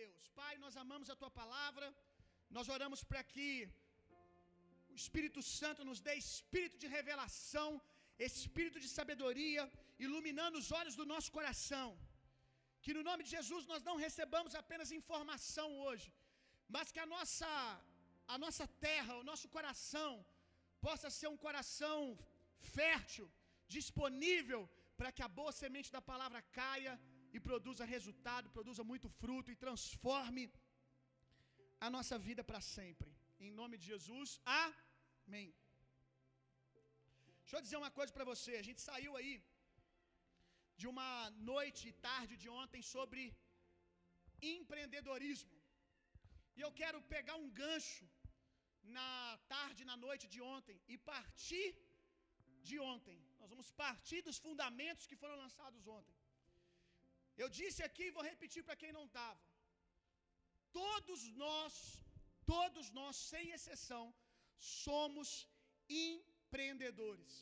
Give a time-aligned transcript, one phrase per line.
[0.00, 0.22] Deus.
[0.40, 1.86] Pai, nós amamos a tua palavra.
[2.56, 3.48] Nós oramos para que
[4.92, 7.70] o Espírito Santo nos dê espírito de revelação,
[8.28, 9.62] espírito de sabedoria,
[10.06, 11.88] iluminando os olhos do nosso coração.
[12.84, 16.08] Que no nome de Jesus nós não recebamos apenas informação hoje,
[16.74, 17.50] mas que a nossa
[18.34, 20.10] a nossa terra, o nosso coração
[20.86, 21.98] possa ser um coração
[22.76, 23.26] fértil,
[23.76, 24.62] disponível
[24.98, 26.94] para que a boa semente da palavra caia
[27.36, 30.44] e produza resultado, produza muito fruto e transforme
[31.86, 33.10] a nossa vida para sempre.
[33.46, 34.30] Em nome de Jesus,
[34.62, 35.48] amém.
[37.40, 38.52] Deixa eu dizer uma coisa para você.
[38.56, 39.34] A gente saiu aí
[40.80, 41.10] de uma
[41.52, 43.22] noite e tarde de ontem sobre
[44.56, 45.56] empreendedorismo.
[46.56, 48.06] E eu quero pegar um gancho
[48.98, 49.10] na
[49.54, 51.68] tarde, na noite de ontem e partir
[52.68, 53.18] de ontem.
[53.40, 56.15] Nós vamos partir dos fundamentos que foram lançados ontem.
[57.42, 59.42] Eu disse aqui e vou repetir para quem não estava.
[60.82, 61.74] Todos nós,
[62.54, 64.04] todos nós, sem exceção,
[64.84, 65.28] somos
[65.88, 67.34] empreendedores.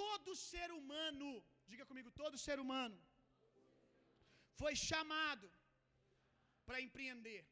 [0.00, 1.28] Todo ser humano,
[1.70, 2.98] diga comigo, todo ser humano
[4.60, 5.46] foi chamado
[6.66, 7.42] para empreender.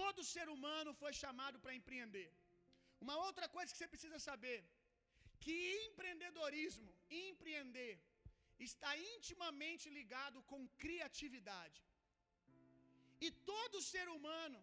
[0.00, 2.30] Todo ser humano foi chamado para empreender.
[3.04, 4.58] Uma outra coisa que você precisa saber,
[5.44, 6.90] que empreendedorismo,
[7.28, 7.94] empreender,
[8.58, 11.80] está intimamente ligado com criatividade.
[13.26, 14.60] E todo ser humano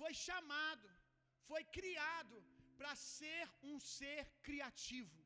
[0.00, 0.88] foi chamado,
[1.50, 2.36] foi criado
[2.78, 5.18] para ser um ser criativo.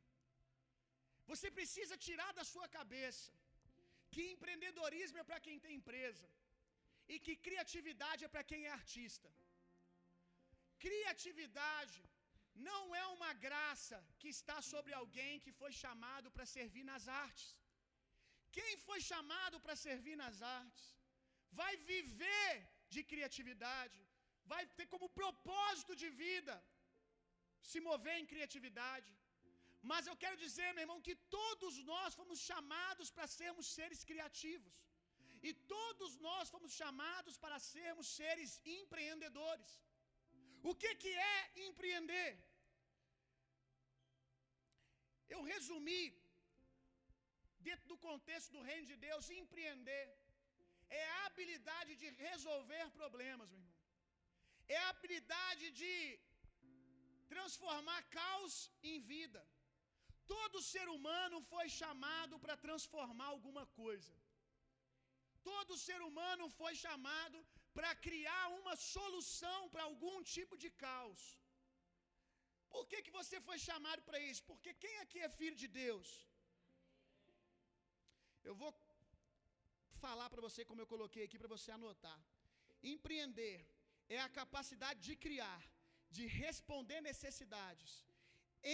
[1.30, 3.32] Você precisa tirar da sua cabeça
[4.12, 6.28] que empreendedorismo é para quem tem empresa
[7.12, 9.28] e que criatividade é para quem é artista.
[10.86, 12.00] Criatividade
[12.70, 17.48] não é uma graça que está sobre alguém que foi chamado para servir nas artes.
[18.56, 20.86] Quem foi chamado para servir nas artes
[21.60, 22.52] vai viver
[22.94, 24.00] de criatividade,
[24.52, 26.56] vai ter como propósito de vida
[27.70, 29.12] se mover em criatividade.
[29.90, 34.76] Mas eu quero dizer, meu irmão, que todos nós fomos chamados para sermos seres criativos.
[35.48, 39.72] E todos nós fomos chamados para sermos seres empreendedores.
[40.70, 41.36] O que que é
[41.68, 42.32] empreender?
[45.34, 46.02] Eu resumi
[47.66, 50.06] dentro do contexto do reino de Deus, empreender
[51.00, 53.76] é a habilidade de resolver problemas, meu irmão.
[54.76, 55.94] É a habilidade de
[57.32, 58.54] transformar caos
[58.90, 59.42] em vida.
[60.34, 64.14] Todo ser humano foi chamado para transformar alguma coisa.
[65.50, 67.38] Todo ser humano foi chamado
[67.76, 71.22] para criar uma solução para algum tipo de caos.
[72.74, 74.42] Por que, que você foi chamado para isso?
[74.50, 76.08] Porque quem aqui é filho de Deus?
[78.48, 78.70] Eu vou
[80.04, 82.20] falar para você como eu coloquei aqui para você anotar.
[82.94, 83.56] Empreender
[84.16, 85.62] é a capacidade de criar,
[86.16, 87.92] de responder necessidades.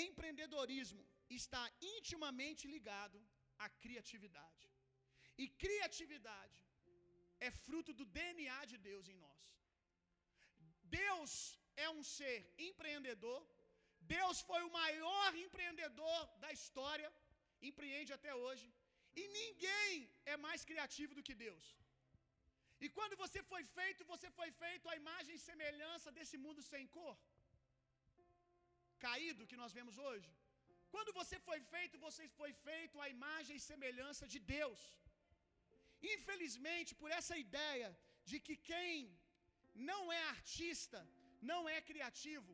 [0.06, 1.02] Empreendedorismo
[1.38, 1.62] está
[1.96, 3.18] intimamente ligado
[3.64, 4.68] à criatividade.
[5.42, 6.60] E criatividade
[7.48, 9.42] é fruto do DNA de Deus em nós.
[11.00, 11.32] Deus
[11.84, 13.42] é um ser empreendedor.
[14.16, 17.10] Deus foi o maior empreendedor da história,
[17.70, 18.68] empreende até hoje.
[19.22, 19.92] E ninguém
[20.32, 21.66] é mais criativo do que Deus.
[22.84, 26.84] E quando você foi feito, você foi feito à imagem e semelhança desse mundo sem
[26.96, 27.16] cor,
[29.06, 30.30] caído que nós vemos hoje.
[30.94, 34.80] Quando você foi feito, você foi feito à imagem e semelhança de Deus.
[36.14, 37.88] Infelizmente, por essa ideia
[38.30, 38.94] de que quem
[39.90, 41.00] não é artista,
[41.52, 42.52] não é criativo,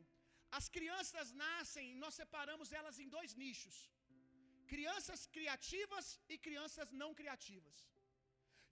[0.59, 3.77] as crianças nascem, nós separamos elas em dois nichos:
[4.73, 7.77] crianças criativas e crianças não criativas.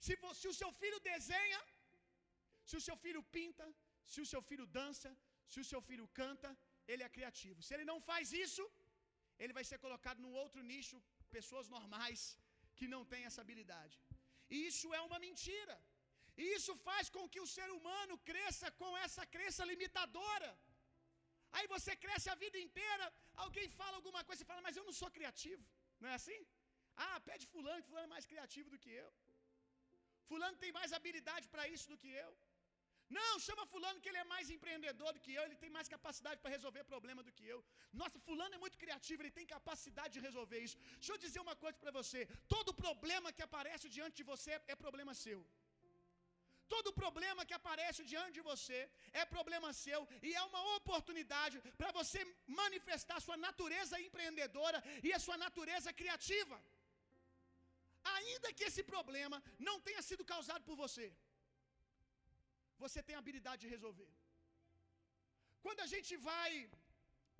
[0.04, 1.60] Se, se o seu filho desenha,
[2.68, 3.66] se o seu filho pinta,
[4.12, 5.10] se o seu filho dança,
[5.52, 6.50] se o seu filho canta,
[6.92, 7.58] ele é criativo.
[7.66, 8.64] Se ele não faz isso,
[9.42, 10.96] ele vai ser colocado num outro nicho,
[11.36, 12.22] pessoas normais
[12.78, 13.96] que não têm essa habilidade.
[14.54, 15.76] E isso é uma mentira.
[16.42, 20.50] E isso faz com que o ser humano cresça com essa crença limitadora.
[21.56, 23.06] Aí você cresce a vida inteira,
[23.44, 25.64] alguém fala alguma coisa, você fala, mas eu não sou criativo.
[26.02, 26.38] Não é assim?
[27.06, 29.10] Ah, pede fulano, fulano é mais criativo do que eu.
[30.28, 32.30] Fulano tem mais habilidade para isso do que eu.
[33.18, 36.38] Não, chama fulano que ele é mais empreendedor do que eu, ele tem mais capacidade
[36.42, 37.58] para resolver problema do que eu.
[38.00, 40.78] Nossa, fulano é muito criativo, ele tem capacidade de resolver isso.
[41.00, 42.20] Deixa eu dizer uma coisa para você:
[42.54, 45.40] todo problema que aparece diante de você é problema seu.
[46.74, 48.78] Todo problema que aparece diante de você
[49.20, 52.20] é problema seu e é uma oportunidade para você
[52.60, 56.58] manifestar sua natureza empreendedora e a sua natureza criativa.
[58.16, 59.38] Ainda que esse problema
[59.68, 61.08] não tenha sido causado por você.
[62.82, 64.10] você tem habilidade de resolver.
[65.64, 66.50] Quando a gente vai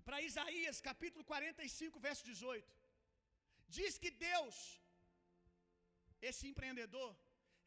[0.07, 2.77] para Isaías capítulo 45, verso 18,
[3.77, 4.57] diz que Deus,
[6.29, 7.11] esse empreendedor,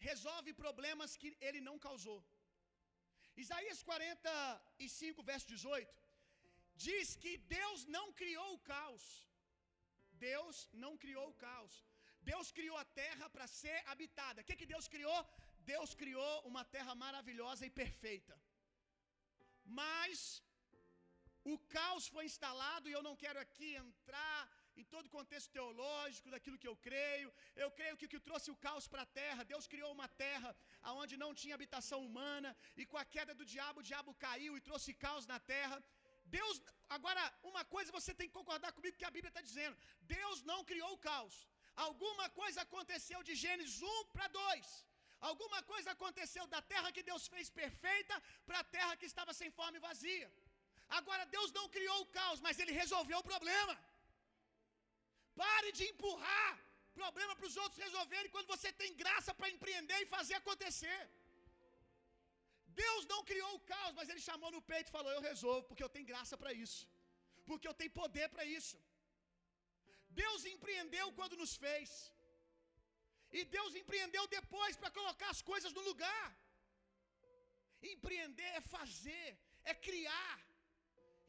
[0.10, 2.20] resolve problemas que ele não causou.
[3.44, 5.92] Isaías 45, verso 18,
[6.88, 9.06] diz que Deus não criou o caos.
[10.30, 11.76] Deus não criou o caos.
[12.32, 14.42] Deus criou a terra para ser habitada.
[14.42, 15.20] O que, que Deus criou?
[15.74, 18.36] Deus criou uma terra maravilhosa e perfeita.
[19.80, 20.20] Mas
[21.54, 24.40] o caos foi instalado, e eu não quero aqui entrar
[24.82, 27.30] em todo o contexto teológico daquilo que eu creio.
[27.64, 30.50] Eu creio que o que trouxe o caos para a terra, Deus criou uma terra
[31.02, 32.50] onde não tinha habitação humana,
[32.82, 35.78] e com a queda do diabo, o diabo caiu e trouxe caos na terra.
[36.38, 36.56] Deus,
[36.98, 39.76] agora, uma coisa você tem que concordar comigo que a Bíblia está dizendo:
[40.18, 41.36] Deus não criou o caos.
[41.88, 44.86] Alguma coisa aconteceu de Gênesis 1 para 2.
[45.30, 48.16] Alguma coisa aconteceu da terra que Deus fez perfeita
[48.48, 50.28] para a terra que estava sem forma e vazia.
[51.00, 53.74] Agora, Deus não criou o caos, mas Ele resolveu o problema.
[55.42, 56.52] Pare de empurrar
[57.00, 61.00] problema para os outros resolverem quando você tem graça para empreender e fazer acontecer.
[62.82, 65.86] Deus não criou o caos, mas Ele chamou no peito e falou: Eu resolvo, porque
[65.86, 66.82] eu tenho graça para isso,
[67.50, 68.78] porque eu tenho poder para isso.
[70.22, 71.90] Deus empreendeu quando nos fez,
[73.38, 76.28] e Deus empreendeu depois para colocar as coisas no lugar.
[77.94, 79.28] Empreender é fazer,
[79.72, 80.38] é criar,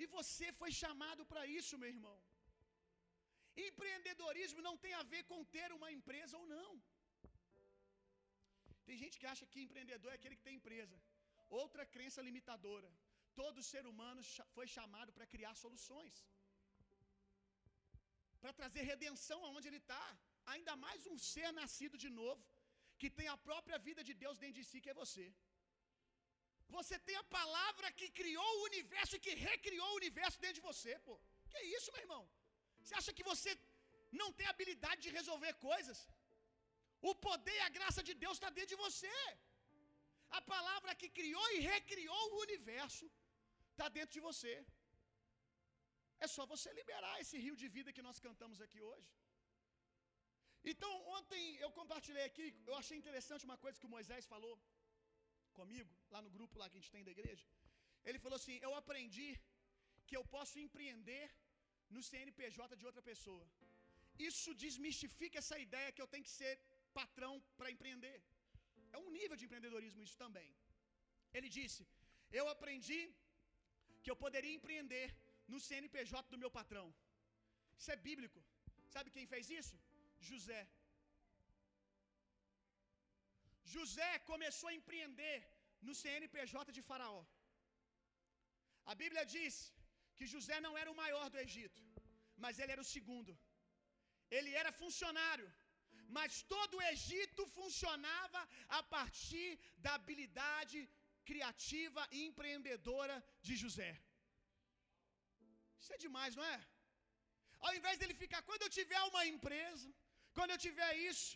[0.01, 2.19] e você foi chamado para isso, meu irmão.
[3.75, 6.71] Empreendedorismo não tem a ver com ter uma empresa ou não.
[8.87, 10.97] Tem gente que acha que empreendedor é aquele que tem empresa.
[11.63, 12.91] Outra crença limitadora.
[13.41, 14.21] Todo ser humano
[14.57, 16.17] foi chamado para criar soluções,
[18.43, 20.05] para trazer redenção aonde ele está.
[20.53, 22.43] Ainda mais um ser nascido de novo,
[23.01, 25.27] que tem a própria vida de Deus dentro de si, que é você.
[26.77, 30.69] Você tem a palavra que criou o universo e que recriou o universo dentro de
[30.71, 31.17] você, pô.
[31.51, 32.23] Que isso, meu irmão?
[32.85, 33.51] Você acha que você
[34.21, 35.99] não tem habilidade de resolver coisas?
[37.11, 39.15] O poder e a graça de Deus está dentro de você.
[40.39, 43.07] A palavra que criou e recriou o universo
[43.73, 44.55] está dentro de você.
[46.25, 49.11] É só você liberar esse rio de vida que nós cantamos aqui hoje.
[50.73, 54.55] Então, ontem eu compartilhei aqui, eu achei interessante uma coisa que o Moisés falou
[55.59, 57.45] comigo, lá no grupo lá que a gente tem da igreja.
[58.09, 59.31] Ele falou assim: Eu aprendi
[60.07, 61.25] que eu posso empreender
[61.95, 63.45] no CNPJ de outra pessoa.
[64.29, 66.53] Isso desmistifica essa ideia que eu tenho que ser
[66.99, 68.17] patrão para empreender.
[68.95, 70.49] É um nível de empreendedorismo isso também.
[71.37, 71.83] Ele disse:
[72.39, 73.03] Eu aprendi
[74.03, 75.07] que eu poderia empreender
[75.53, 76.87] no CNPJ do meu patrão.
[77.79, 78.41] Isso é bíblico.
[78.95, 79.77] Sabe quem fez isso?
[80.31, 80.63] José.
[83.75, 85.37] José começou a empreender
[85.87, 87.23] no CNPJ de Faraó.
[88.93, 89.55] A Bíblia diz
[90.17, 91.83] que José não era o maior do Egito,
[92.45, 93.33] mas ele era o segundo.
[94.37, 95.49] Ele era funcionário,
[96.17, 98.41] mas todo o Egito funcionava
[98.79, 99.51] a partir
[99.85, 100.81] da habilidade
[101.31, 103.17] criativa e empreendedora
[103.47, 103.93] de José.
[105.81, 106.59] Isso é demais, não é?
[107.67, 109.89] Ao invés dele ficar, quando eu tiver uma empresa,
[110.37, 111.33] quando eu tiver isso,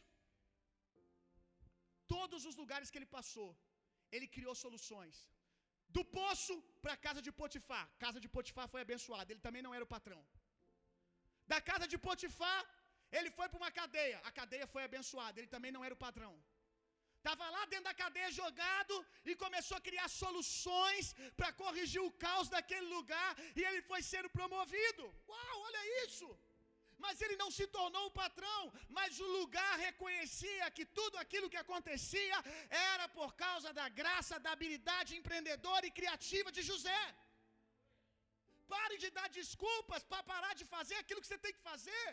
[2.15, 3.51] todos os lugares que ele passou,
[4.15, 5.17] ele criou soluções.
[5.97, 7.85] Do poço para a casa de Potifar.
[8.05, 9.29] Casa de Potifar foi abençoada.
[9.33, 10.21] Ele também não era o patrão.
[11.53, 12.61] Da casa de Potifar,
[13.19, 14.19] ele foi para uma cadeia.
[14.29, 15.37] A cadeia foi abençoada.
[15.41, 16.35] Ele também não era o patrão.
[17.21, 18.95] Estava lá dentro da cadeia jogado
[19.31, 21.07] e começou a criar soluções
[21.39, 23.31] para corrigir o caos daquele lugar.
[23.59, 25.05] E ele foi sendo promovido.
[25.33, 26.29] Uau, olha isso!
[27.05, 28.61] Mas ele não se tornou o patrão,
[28.99, 32.39] mas o lugar reconhecia que tudo aquilo que acontecia
[32.93, 37.03] era por causa da graça, da habilidade empreendedora e criativa de José.
[38.75, 42.09] Pare de dar desculpas para parar de fazer aquilo que você tem que fazer.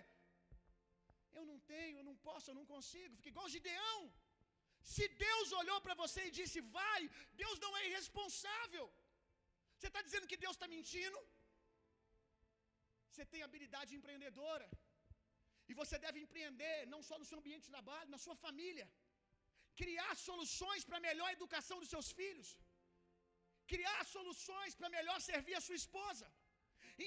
[1.38, 3.15] Eu não tenho, eu não posso, eu não consigo.
[3.18, 4.00] Fica igual Gideão.
[4.94, 7.01] Se Deus olhou para você e disse vai,
[7.44, 8.86] Deus não é irresponsável.
[9.75, 11.20] Você está dizendo que Deus está mentindo?
[13.15, 14.65] Você tem habilidade empreendedora.
[15.69, 18.88] E você deve empreender não só no seu ambiente de trabalho, na sua família.
[19.81, 22.50] Criar soluções para a melhor educação dos seus filhos.
[23.74, 26.27] Criar soluções para melhor servir a sua esposa.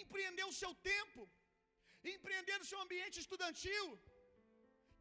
[0.02, 1.22] Empreender o seu tempo.
[2.16, 3.86] Empreender no seu ambiente estudantil.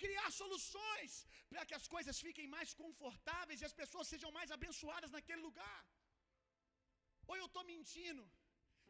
[0.04, 1.14] Criar soluções
[1.52, 5.82] para que as coisas fiquem mais confortáveis e as pessoas sejam mais abençoadas naquele lugar.
[7.30, 8.26] Ou eu estou mentindo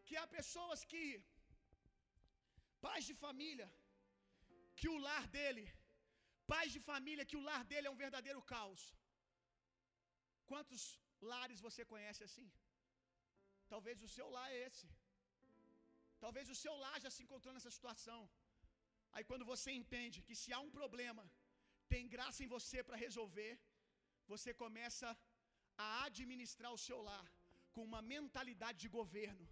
[0.07, 1.03] que há pessoas que
[2.85, 3.67] Pais de família,
[4.79, 5.65] que o lar dele,
[6.51, 8.83] pais de família, que o lar dele é um verdadeiro caos.
[10.51, 10.81] Quantos
[11.31, 12.47] lares você conhece assim?
[13.73, 14.87] Talvez o seu lar é esse.
[16.23, 18.21] Talvez o seu lar já se encontrou nessa situação.
[19.15, 21.23] Aí quando você entende que se há um problema,
[21.93, 23.53] tem graça em você para resolver,
[24.31, 25.09] você começa
[25.87, 27.27] a administrar o seu lar
[27.73, 29.45] com uma mentalidade de governo,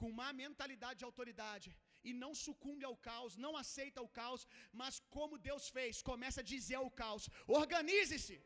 [0.00, 1.68] com uma mentalidade de autoridade
[2.08, 4.46] e não sucumbe ao caos, não aceita o caos,
[4.80, 7.28] mas como Deus fez, começa a dizer ao caos:
[7.60, 8.38] organize-se,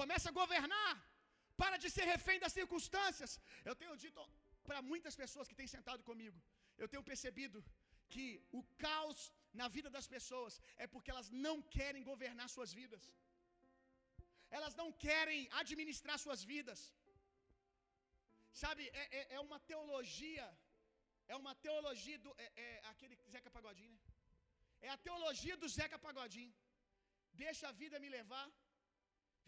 [0.00, 0.94] começa a governar,
[1.62, 3.32] para de ser refém das circunstâncias.
[3.70, 4.20] Eu tenho dito
[4.68, 6.38] para muitas pessoas que têm sentado comigo,
[6.82, 7.58] eu tenho percebido
[8.14, 8.26] que
[8.58, 9.20] o caos
[9.60, 10.52] na vida das pessoas
[10.84, 13.04] é porque elas não querem governar suas vidas,
[14.58, 16.80] elas não querem administrar suas vidas.
[18.62, 20.46] Sabe, é, é, é uma teologia,
[21.32, 22.30] é uma teologia do.
[22.44, 24.00] É, é, aquele Zeca Pagodinho, né?
[24.86, 26.54] É a teologia do Zeca Pagodinho.
[27.44, 28.46] Deixa a vida me levar,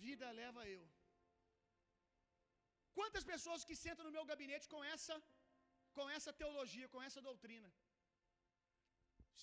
[0.07, 0.85] vida leva eu.
[2.99, 5.15] Quantas pessoas que sentam no meu gabinete com essa
[5.97, 7.71] com essa teologia, com essa doutrina?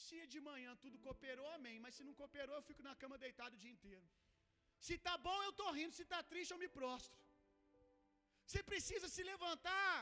[0.04, 1.78] Se de manhã tudo cooperou, amém.
[1.84, 4.08] Mas se não cooperou, eu fico na cama deitado o dia inteiro.
[4.88, 5.94] Se tá bom, eu tô rindo.
[6.00, 7.20] Se tá triste, eu me prostro.
[8.48, 9.94] Você precisa se levantar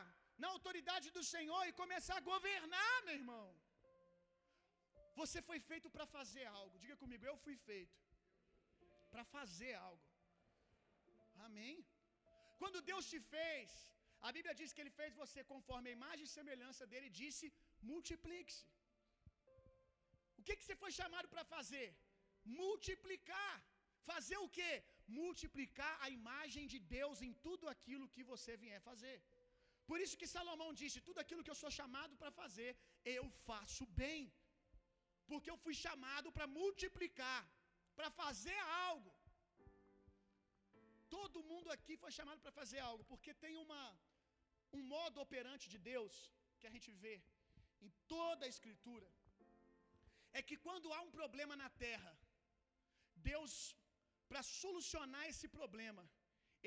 [0.42, 3.48] na autoridade do Senhor e começar a governar, meu irmão.
[5.20, 6.82] Você foi feito para fazer algo.
[6.84, 7.98] Diga comigo, eu fui feito
[9.14, 10.06] para fazer algo.
[11.48, 11.76] Amém.
[12.62, 13.70] Quando Deus te fez,
[14.28, 17.48] a Bíblia diz que Ele fez você conforme a imagem e semelhança dele, disse:
[17.92, 18.66] multiplique-se.
[20.40, 21.88] O que, que você foi chamado para fazer?
[22.62, 23.56] Multiplicar.
[24.12, 24.72] Fazer o que?
[25.20, 29.16] Multiplicar a imagem de Deus em tudo aquilo que você vier fazer.
[29.90, 32.72] Por isso que Salomão disse: tudo aquilo que eu sou chamado para fazer,
[33.18, 34.22] eu faço bem.
[35.30, 37.42] Porque eu fui chamado para multiplicar,
[38.00, 39.14] para fazer algo.
[41.16, 43.82] Todo mundo aqui foi chamado para fazer algo, porque tem uma
[44.78, 46.16] um modo operante de Deus
[46.60, 47.16] que a gente vê
[47.86, 49.08] em toda a escritura.
[50.38, 52.14] É que quando há um problema na terra,
[53.32, 53.54] Deus
[54.30, 56.04] para solucionar esse problema,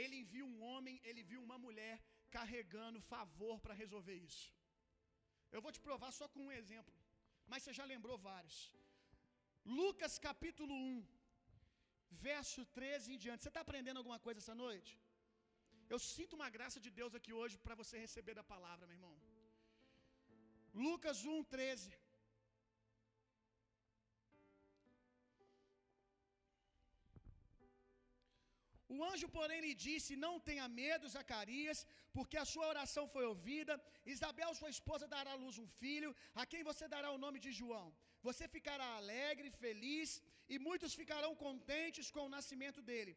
[0.02, 1.96] ele envia um homem, ele envia uma mulher
[2.36, 4.48] carregando favor para resolver isso.
[5.54, 6.94] Eu vou te provar só com um exemplo,
[7.50, 8.58] mas você já lembrou vários.
[9.80, 11.06] Lucas capítulo 1,
[12.28, 13.42] verso 13 em diante.
[13.42, 14.92] Você está aprendendo alguma coisa essa noite?
[15.92, 19.16] Eu sinto uma graça de Deus aqui hoje para você receber da palavra, meu irmão.
[20.86, 21.92] Lucas 1, 13.
[28.94, 31.78] O anjo, porém, lhe disse: Não tenha medo, Zacarias,
[32.16, 33.74] porque a sua oração foi ouvida.
[34.14, 36.10] Isabel, sua esposa, dará à luz um filho,
[36.42, 37.86] a quem você dará o nome de João.
[38.28, 40.10] Você ficará alegre, feliz,
[40.52, 43.12] e muitos ficarão contentes com o nascimento dele,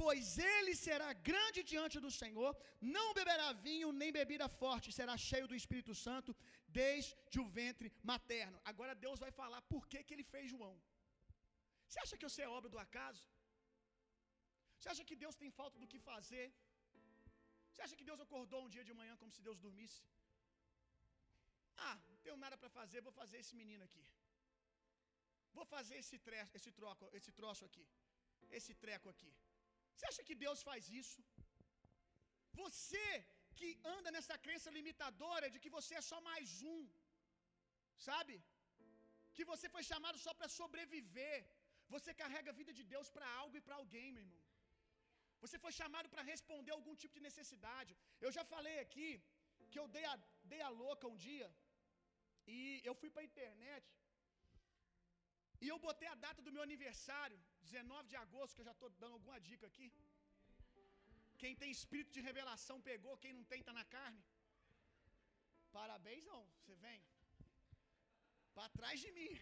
[0.00, 2.52] pois ele será grande diante do Senhor,
[2.96, 6.34] não beberá vinho nem bebida forte, será cheio do Espírito Santo
[6.80, 8.60] desde o ventre materno.
[8.72, 10.76] Agora Deus vai falar por que, que ele fez João.
[11.86, 13.22] Você acha que você é obra do acaso?
[14.78, 16.46] Você acha que Deus tem falta do que fazer?
[17.70, 20.00] Você acha que Deus acordou um dia de manhã como se Deus dormisse?
[21.88, 24.04] Ah, não tenho nada para fazer, vou fazer esse menino aqui.
[25.56, 27.84] Vou fazer esse, tre esse, troco, esse troço aqui.
[28.58, 29.30] Esse treco aqui.
[29.94, 31.20] Você acha que Deus faz isso?
[32.62, 33.06] Você
[33.58, 36.80] que anda nessa crença limitadora de que você é só mais um,
[38.08, 38.34] sabe?
[39.36, 41.36] Que você foi chamado só para sobreviver.
[41.94, 44.47] Você carrega a vida de Deus para algo e para alguém, meu irmão.
[45.42, 47.92] Você foi chamado para responder algum tipo de necessidade.
[48.26, 49.10] Eu já falei aqui
[49.70, 50.14] que eu dei a,
[50.52, 51.48] dei a louca um dia
[52.56, 53.86] e eu fui para a internet
[55.64, 57.38] e eu botei a data do meu aniversário,
[57.72, 59.88] 19 de agosto, que eu já estou dando alguma dica aqui.
[61.42, 64.22] Quem tem espírito de revelação pegou, quem não tem está na carne.
[65.78, 67.00] Parabéns não, você vem.
[68.56, 69.32] Para trás de mim.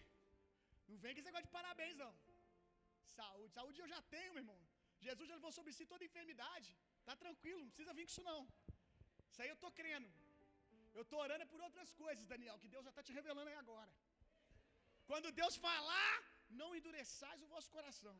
[0.89, 2.13] Não vem com esse negócio de parabéns não.
[3.17, 4.59] Saúde, saúde eu já tenho, meu irmão.
[5.05, 6.69] Jesus já levou sobre si toda enfermidade.
[7.07, 8.41] Tá tranquilo, não precisa vir com isso não.
[9.29, 10.09] Isso aí eu tô crendo.
[10.99, 13.91] Eu tô orando por outras coisas, Daniel, que Deus já está te revelando aí agora.
[15.09, 16.15] Quando Deus falar,
[16.61, 18.15] não endureçais o vosso coração.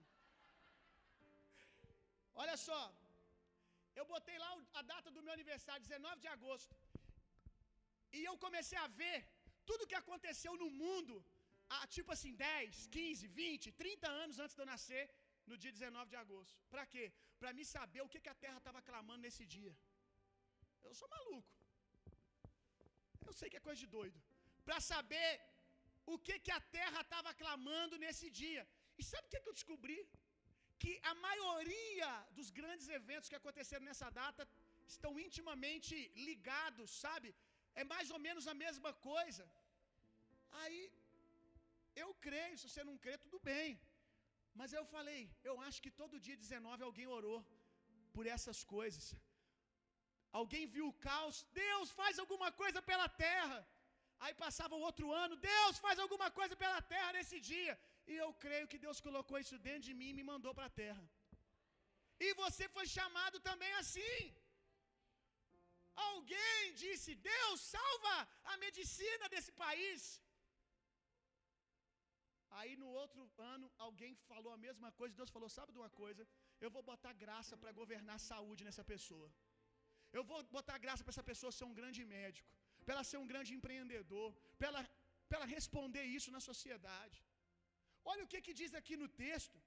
[2.42, 2.82] Olha só,
[4.00, 6.76] eu botei lá a data do meu aniversário, 19 de agosto.
[8.18, 9.18] E eu comecei a ver
[9.70, 11.16] tudo que aconteceu no mundo,
[11.74, 15.04] há, tipo assim, 10, 15, 20, 30 anos antes de eu nascer,
[15.50, 16.60] no dia 19 de agosto.
[16.74, 17.06] Para quê?
[17.42, 19.74] Para me saber o que, que a terra estava clamando nesse dia.
[20.88, 21.52] Eu sou maluco.
[23.28, 24.20] Eu sei que é coisa de doido.
[24.68, 25.32] Para saber
[26.14, 28.64] o que, que a terra estava clamando nesse dia.
[29.00, 30.00] E sabe o que, que eu descobri?
[30.82, 34.44] que a maioria dos grandes eventos que aconteceram nessa data
[34.94, 35.96] estão intimamente
[36.30, 37.30] ligados, sabe?
[37.82, 39.46] É mais ou menos a mesma coisa.
[40.62, 40.82] Aí
[42.04, 43.70] eu creio, se você não crê, tudo bem.
[44.60, 47.40] Mas eu falei, eu acho que todo dia 19 alguém orou
[48.16, 49.06] por essas coisas.
[50.40, 53.60] Alguém viu o caos, Deus faz alguma coisa pela terra.
[54.24, 57.74] Aí passava o outro ano, Deus faz alguma coisa pela terra nesse dia.
[58.12, 60.76] E eu creio que Deus colocou isso dentro de mim e me mandou para a
[60.84, 61.04] terra.
[62.26, 64.20] E você foi chamado também assim.
[66.10, 68.16] Alguém disse: Deus salva
[68.52, 70.02] a medicina desse país.
[72.60, 73.22] Aí no outro
[73.54, 75.20] ano, alguém falou a mesma coisa.
[75.22, 76.28] Deus falou: Sabe de uma coisa?
[76.66, 79.30] Eu vou botar graça para governar a saúde nessa pessoa.
[80.18, 82.50] Eu vou botar graça para essa pessoa ser um grande médico,
[82.84, 84.28] para ela ser um grande empreendedor,
[84.58, 84.82] para ela,
[85.38, 87.20] ela responder isso na sociedade.
[88.12, 89.58] Olha o que, que diz aqui no texto.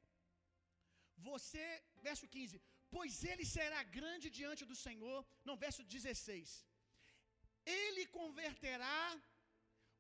[1.29, 1.65] Você,
[2.09, 2.63] verso 15:
[2.95, 5.19] Pois ele será grande diante do Senhor.
[5.49, 6.67] Não, verso 16:
[7.81, 9.01] Ele converterá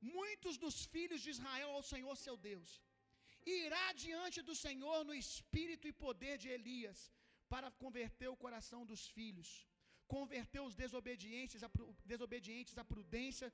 [0.00, 2.70] muitos dos filhos de Israel ao Senhor seu Deus.
[3.44, 6.98] Irá diante do Senhor no espírito e poder de Elias,
[7.52, 9.50] para converter o coração dos filhos,
[10.16, 11.62] converter os desobedientes
[12.12, 13.48] desobedientes à prudência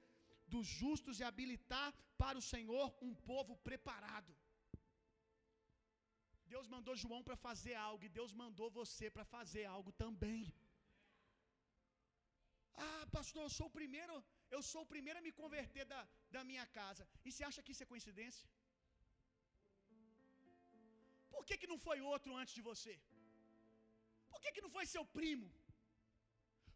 [0.55, 1.89] dos justos e habilitar
[2.23, 4.33] para o Senhor um povo preparado.
[6.53, 10.43] Deus mandou João para fazer algo e Deus mandou você para fazer algo também.
[12.87, 14.15] Ah, pastor, eu sou o primeiro,
[14.55, 16.01] eu sou o primeiro a me converter da,
[16.35, 17.05] da minha casa.
[17.25, 18.49] E você acha que isso é coincidência?
[21.35, 22.95] Por que, que não foi outro antes de você?
[24.31, 25.49] Por que, que não foi seu primo?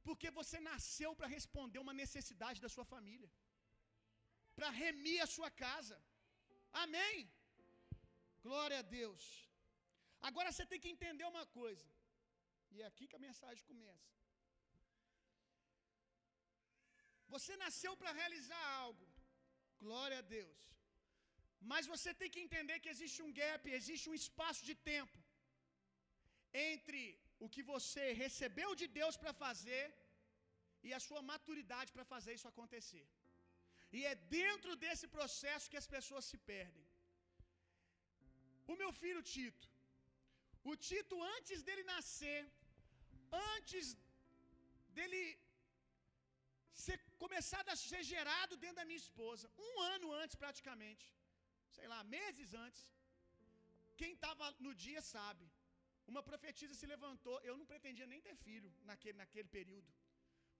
[0.06, 3.30] Porque você nasceu para responder uma necessidade da sua família,
[4.56, 5.98] para remir a sua casa.
[6.84, 7.16] Amém?
[8.46, 9.24] Glória a Deus.
[10.28, 11.86] Agora você tem que entender uma coisa,
[12.72, 14.08] e é aqui que a mensagem começa.
[17.34, 19.06] Você nasceu para realizar algo,
[19.84, 20.60] glória a Deus.
[21.72, 25.18] Mas você tem que entender que existe um gap, existe um espaço de tempo
[26.68, 27.02] entre
[27.44, 29.84] o que você recebeu de Deus para fazer
[30.86, 33.06] e a sua maturidade para fazer isso acontecer.
[33.96, 36.86] E é dentro desse processo que as pessoas se perdem.
[38.72, 39.68] O meu filho Tito,
[40.70, 42.40] o Tito, antes dele nascer,
[43.54, 43.86] antes
[44.96, 45.22] dele
[46.72, 51.06] ser, começar a ser gerado dentro da minha esposa, um ano antes praticamente,
[51.76, 52.82] sei lá, meses antes,
[54.00, 55.46] quem estava no dia sabe.
[56.12, 59.88] Uma profetisa se levantou, eu não pretendia nem ter filho naquele, naquele período.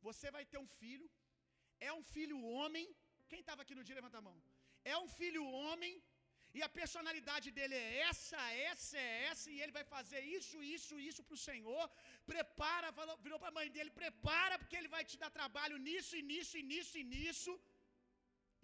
[0.08, 1.08] Você vai ter um filho,
[1.88, 2.86] é um filho homem.
[3.30, 4.36] Quem estava aqui no dia, levanta a mão.
[4.84, 6.02] É um filho homem,
[6.56, 10.94] e a personalidade dele é essa, essa, é essa, e ele vai fazer isso, isso,
[11.08, 11.84] isso para o Senhor.
[12.32, 16.12] Prepara, falou, virou para a mãe dele: prepara, porque ele vai te dar trabalho nisso,
[16.20, 17.54] e nisso, e nisso, e nisso.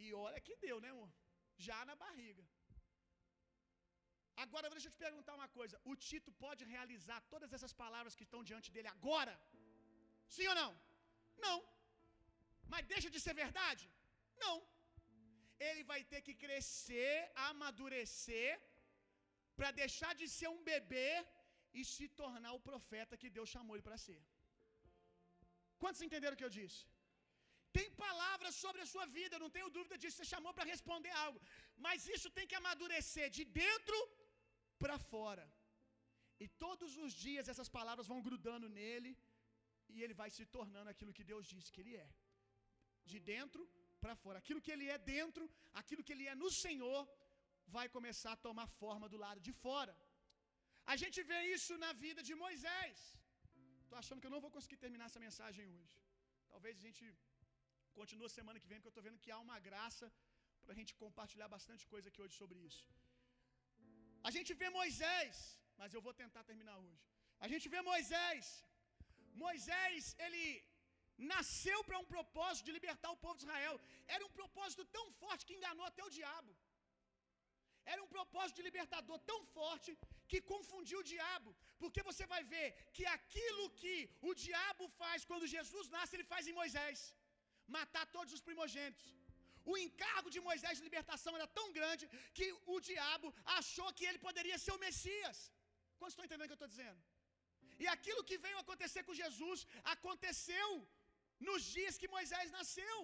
[0.05, 1.11] E olha que deu, né, amor?
[1.67, 2.45] Já na barriga.
[4.45, 8.27] Agora deixa eu te perguntar uma coisa: o Tito pode realizar todas essas palavras que
[8.29, 9.35] estão diante dele agora?
[10.37, 10.71] Sim ou não?
[11.47, 11.59] Não.
[12.73, 13.85] Mas deixa de ser verdade?
[14.45, 14.57] Não
[15.69, 17.15] ele vai ter que crescer,
[17.51, 18.51] amadurecer,
[19.59, 21.13] para deixar de ser um bebê
[21.79, 24.21] e se tornar o profeta que Deus chamou ele para ser.
[25.83, 26.81] Quantos entenderam o que eu disse?
[27.77, 30.17] Tem palavras sobre a sua vida, não tenho dúvida disso.
[30.17, 31.41] Você chamou para responder algo,
[31.87, 33.99] mas isso tem que amadurecer de dentro
[34.83, 35.47] para fora.
[36.45, 39.13] E todos os dias essas palavras vão grudando nele
[39.95, 42.09] e ele vai se tornando aquilo que Deus disse que ele é.
[43.11, 43.63] De dentro
[44.07, 44.39] para fora.
[44.43, 45.45] Aquilo que ele é dentro,
[45.81, 47.01] aquilo que ele é no Senhor,
[47.77, 49.95] vai começar a tomar forma do lado de fora.
[50.93, 52.99] A gente vê isso na vida de Moisés.
[53.85, 55.97] Estou achando que eu não vou conseguir terminar essa mensagem hoje.
[56.53, 57.03] Talvez a gente
[57.99, 60.07] continue semana que vem, porque eu estou vendo que há uma graça
[60.63, 62.85] para a gente compartilhar bastante coisa aqui hoje sobre isso.
[64.29, 65.37] A gente vê Moisés,
[65.81, 67.05] mas eu vou tentar terminar hoje.
[67.45, 68.47] A gente vê Moisés.
[69.45, 70.45] Moisés, ele
[71.19, 73.77] nasceu para um propósito de libertar o povo de Israel.
[74.07, 76.53] Era um propósito tão forte que enganou até o diabo.
[77.93, 79.91] Era um propósito de libertador tão forte
[80.31, 81.51] que confundiu o diabo.
[81.83, 83.97] Porque você vai ver que aquilo que
[84.31, 86.99] o diabo faz quando Jesus nasce, ele faz em Moisés:
[87.77, 89.07] matar todos os primogênitos.
[89.73, 92.05] O encargo de Moisés de libertação era tão grande
[92.39, 95.39] que o diabo achou que ele poderia ser o Messias.
[95.99, 97.01] Quantos estão entendendo o que eu estou dizendo?
[97.83, 100.69] E aquilo que veio acontecer com Jesus aconteceu
[101.49, 102.99] nos dias que Moisés nasceu.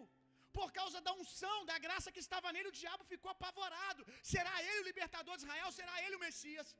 [0.58, 4.02] Por causa da unção, da graça que estava nele, o diabo ficou apavorado.
[4.32, 5.70] Será ele o libertador de Israel?
[5.80, 6.70] Será ele o Messias?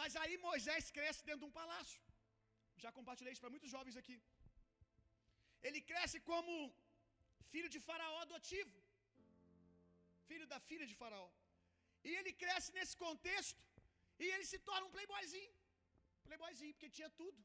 [0.00, 2.00] Mas aí Moisés cresce dentro de um palácio.
[2.84, 4.16] Já compartilhei isso para muitos jovens aqui.
[5.68, 6.54] Ele cresce como
[7.52, 8.76] filho de Faraó adotivo,
[10.28, 11.28] filho da filha de Faraó.
[12.08, 13.62] E ele cresce nesse contexto
[14.22, 15.54] e ele se torna um playboyzinho.
[16.26, 17.40] Playboyzinho, porque tinha tudo.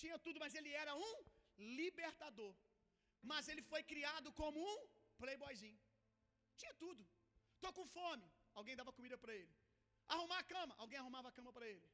[0.00, 1.14] Tinha tudo, mas ele era um
[1.80, 2.52] libertador.
[3.30, 4.78] Mas ele foi criado como um
[5.22, 5.80] playboyzinho.
[6.60, 7.02] Tinha tudo.
[7.64, 9.52] Tô com fome, alguém dava comida para ele.
[10.14, 11.88] Arrumar a cama, alguém arrumava a cama para ele.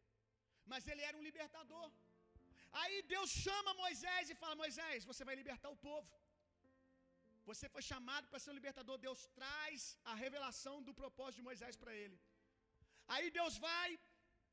[0.70, 1.88] Mas ele era um libertador.
[2.81, 6.11] Aí Deus chama Moisés e fala: Moisés, você vai libertar o povo.
[7.50, 8.96] Você foi chamado para ser um libertador.
[9.07, 12.18] Deus traz a revelação do propósito de Moisés para ele.
[13.14, 13.88] Aí Deus vai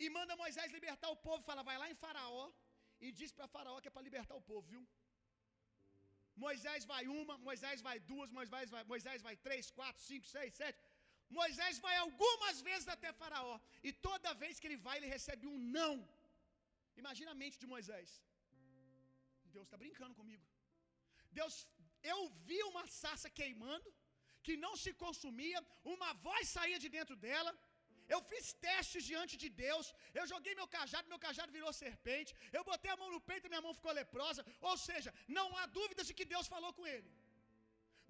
[0.03, 1.41] e manda Moisés libertar o povo.
[1.49, 2.45] Fala, vai lá em Faraó
[3.05, 4.83] e diz para Faraó que é para libertar o povo, viu?
[6.43, 10.77] Moisés vai uma, Moisés vai duas, Moisés vai, Moisés vai três, quatro, cinco, seis, sete.
[11.39, 13.55] Moisés vai algumas vezes até Faraó.
[13.87, 15.93] E toda vez que ele vai, ele recebe um não.
[17.03, 18.09] Imagina a mente de Moisés.
[19.55, 20.43] Deus está brincando comigo.
[21.39, 21.55] Deus,
[22.13, 23.89] eu vi uma sarça queimando,
[24.45, 25.59] que não se consumia,
[25.93, 27.53] uma voz saía de dentro dela.
[28.13, 29.85] Eu fiz testes diante de Deus.
[30.19, 32.33] Eu joguei meu cajado, meu cajado virou serpente.
[32.57, 34.43] Eu botei a mão no peito minha mão ficou leprosa.
[34.69, 37.09] Ou seja, não há dúvidas de que Deus falou com ele.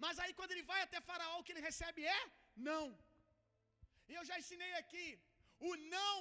[0.03, 2.21] Mas aí quando ele vai até Faraó, o que ele recebe é
[2.69, 2.85] não.
[4.09, 5.07] E eu já ensinei aqui,
[5.69, 6.19] o não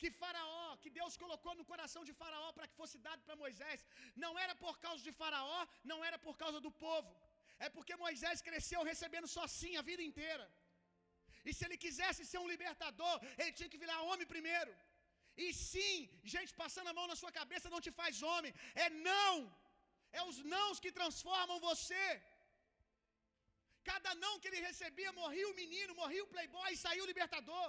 [0.00, 3.80] que Faraó, que Deus colocou no coração de Faraó para que fosse dado para Moisés,
[4.24, 7.12] não era por causa de Faraó, não era por causa do povo.
[7.66, 10.46] É porque Moisés cresceu recebendo só sim a vida inteira.
[11.48, 14.72] E se ele quisesse ser um libertador, ele tinha que virar homem primeiro.
[15.44, 15.96] E sim,
[16.34, 18.52] gente passando a mão na sua cabeça não te faz homem.
[18.84, 19.34] É não.
[20.18, 22.04] É os nãos que transformam você.
[23.90, 27.68] Cada não que ele recebia, morria o menino, morria o playboy e saiu o libertador.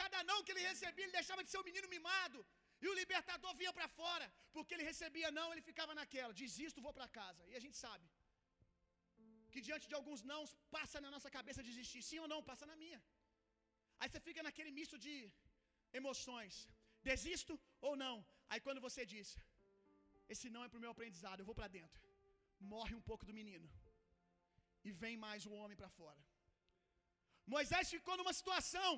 [0.00, 2.40] Cada não que ele recebia, ele deixava de ser um menino mimado.
[2.82, 6.94] E o libertador vinha para fora, porque ele recebia não, ele ficava naquela, desisto, vou
[6.98, 7.42] para casa.
[7.50, 8.04] E a gente sabe
[9.52, 10.40] que diante de alguns não
[10.76, 13.00] passa na nossa cabeça desistir, sim ou não, passa na minha.
[14.00, 15.14] Aí você fica naquele misto de
[16.00, 16.54] emoções,
[17.10, 17.54] desisto
[17.88, 18.16] ou não.
[18.50, 19.28] Aí quando você diz,
[20.32, 22.02] esse não é pro meu aprendizado, eu vou para dentro.
[22.74, 23.68] Morre um pouco do menino
[24.88, 26.20] e vem mais o homem para fora.
[27.54, 28.90] Moisés ficou numa situação,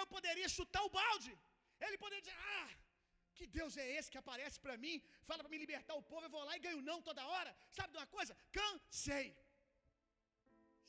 [0.00, 1.32] eu poderia chutar o balde.
[1.86, 2.70] Ele poderia dizer: "Ah,
[3.36, 4.96] que Deus é esse que aparece para mim,
[5.28, 7.52] fala para me libertar o povo, eu vou lá e ganho não toda hora".
[7.78, 8.34] Sabe de uma coisa?
[8.58, 9.26] Cansei.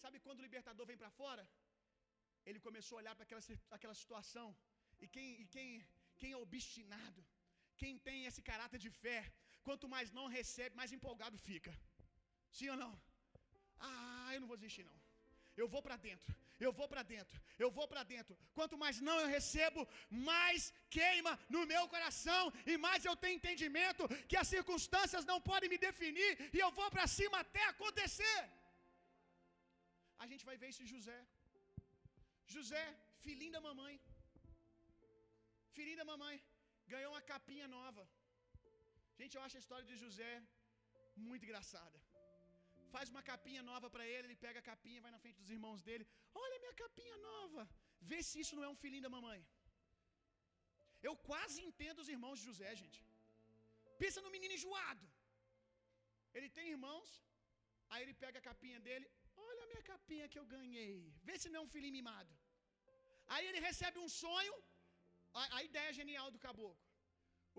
[0.06, 1.44] Sabe quando o libertador vem para fora?
[2.48, 3.44] Ele começou a olhar para aquela,
[3.76, 4.48] aquela situação.
[5.04, 5.70] E quem, e quem,
[6.20, 7.22] quem é obstinado,
[7.82, 9.20] quem tem esse caráter de fé,
[9.68, 11.72] quanto mais não recebe, mais empolgado fica.
[12.58, 12.92] Sim ou não?
[13.88, 15.00] Ah, eu não vou desistir não.
[15.62, 16.36] Eu vou para dentro.
[16.66, 17.38] Eu vou para dentro.
[17.64, 18.38] Eu vou para dentro.
[18.58, 19.88] Quanto mais não eu recebo,
[20.32, 25.72] mais queima no meu coração e mais eu tenho entendimento que as circunstâncias não podem
[25.74, 28.40] me definir e eu vou para cima até acontecer.
[30.24, 31.20] A gente vai ver isso em José.
[32.56, 32.86] José,
[33.26, 33.96] filhinho da mamãe.
[35.76, 36.36] Filhinho da mamãe.
[36.94, 38.04] Ganhou uma capinha nova.
[39.20, 40.32] Gente, eu acho a história de José
[41.28, 41.98] muito engraçada.
[42.94, 45.82] Faz uma capinha nova para ele, ele pega a capinha, vai na frente dos irmãos
[45.88, 46.06] dele.
[46.44, 47.64] Olha minha capinha nova.
[48.10, 49.42] Vê se isso não é um filhinho da mamãe.
[51.08, 53.00] Eu quase entendo os irmãos de José, gente.
[54.02, 55.06] Pensa no menino enjoado.
[56.38, 57.10] Ele tem irmãos,
[57.92, 59.08] aí ele pega a capinha dele.
[59.76, 60.96] Minha capinha que eu ganhei.
[61.28, 62.34] Vê se não é um filhinho mimado.
[63.34, 64.56] Aí ele recebe um sonho.
[65.40, 66.84] A, a ideia genial do caboclo.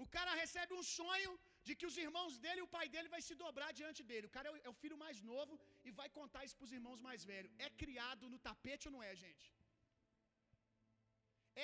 [0.02, 1.33] O cara recebe um sonho
[1.66, 4.29] de que os irmãos dele e o pai dele vai se dobrar diante dele.
[4.29, 5.55] O cara é o, é o filho mais novo
[5.87, 7.52] e vai contar isso para os irmãos mais velhos.
[7.66, 9.46] É criado no tapete ou não é, gente?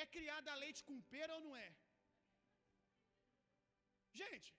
[0.01, 1.71] É criado a leite com pera ou não é?
[4.21, 4.51] Gente,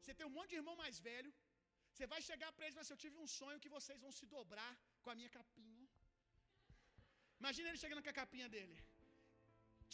[0.00, 1.32] você tem um monte de irmão mais velho.
[1.92, 4.26] Você vai chegar para eles e dizer: Eu tive um sonho que vocês vão se
[4.36, 4.72] dobrar
[5.04, 5.84] com a minha capinha.
[7.40, 8.76] Imagina ele chegando com a capinha dele.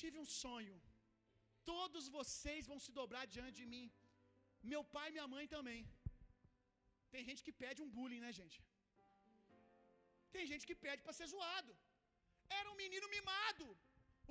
[0.00, 0.76] Tive um sonho.
[1.72, 3.86] Todos vocês vão se dobrar diante de mim.
[4.72, 5.80] Meu pai e minha mãe também.
[7.12, 8.58] Tem gente que pede um bullying, né, gente?
[10.34, 11.74] Tem gente que pede para ser zoado.
[12.58, 13.66] Era um menino mimado,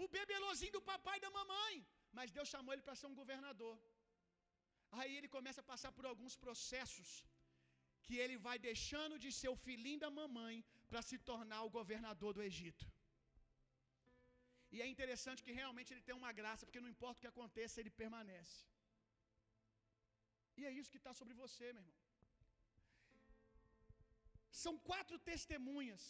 [0.03, 1.73] o bebelozinho do papai e da mamãe,
[2.17, 3.75] mas Deus chamou ele para ser um governador.
[4.99, 7.09] Aí ele começa a passar por alguns processos
[8.07, 10.55] que ele vai deixando de ser o filhinho da mamãe
[10.89, 12.85] para se tornar o governador do Egito.
[14.73, 17.79] E é interessante que realmente ele tem uma graça, porque não importa o que aconteça,
[17.81, 18.57] ele permanece.
[20.59, 21.97] E é isso que está sobre você, meu irmão.
[24.63, 26.03] São quatro testemunhas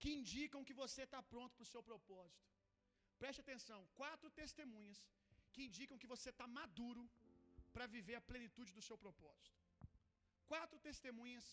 [0.00, 2.48] que indicam que você está pronto para o seu propósito.
[3.22, 5.00] Preste atenção: quatro testemunhas
[5.52, 7.04] que indicam que você está maduro
[7.74, 9.61] para viver a plenitude do seu propósito.
[10.52, 11.44] Quatro testemunhas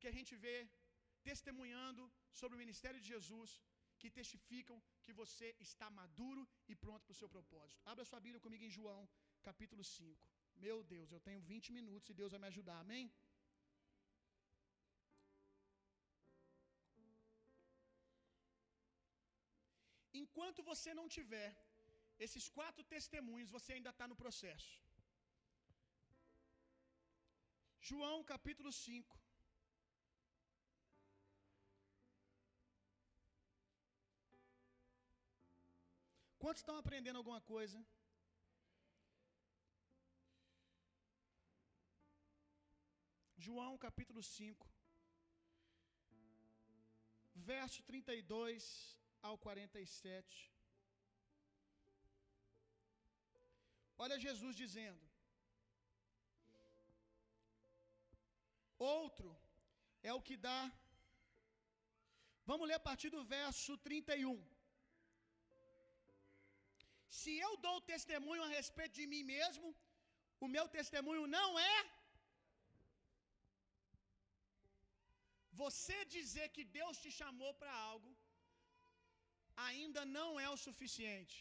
[0.00, 0.56] que a gente vê
[1.28, 2.02] testemunhando
[2.38, 3.50] sobre o ministério de Jesus,
[4.00, 7.82] que testificam que você está maduro e pronto para o seu propósito.
[7.92, 9.02] Abra sua Bíblia comigo em João,
[9.48, 10.28] capítulo 5.
[10.66, 13.06] Meu Deus, eu tenho 20 minutos e Deus vai me ajudar, amém?
[20.22, 21.50] Enquanto você não tiver
[22.26, 24.83] esses quatro testemunhos, você ainda está no processo.
[27.88, 29.18] João capítulo 5.
[36.42, 37.78] Quantos estão aprendendo alguma coisa?
[43.46, 44.66] João capítulo 5,
[47.52, 48.64] verso 32
[49.28, 50.50] ao 47.
[54.04, 55.03] Olha Jesus dizendo:
[58.78, 59.28] Outro
[60.02, 60.60] é o que dá.
[62.50, 64.36] Vamos ler a partir do verso 31.
[67.20, 69.66] Se eu dou testemunho a respeito de mim mesmo,
[70.44, 71.76] o meu testemunho não é.
[75.62, 78.10] Você dizer que Deus te chamou para algo,
[79.68, 81.36] ainda não é o suficiente.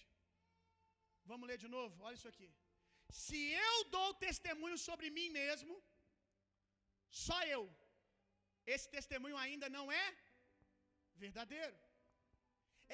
[1.31, 1.95] Vamos ler de novo?
[2.07, 2.49] Olha isso aqui.
[3.23, 5.73] Se eu dou testemunho sobre mim mesmo,
[7.25, 7.63] só eu,
[8.73, 10.07] esse testemunho ainda não é
[11.23, 11.77] verdadeiro.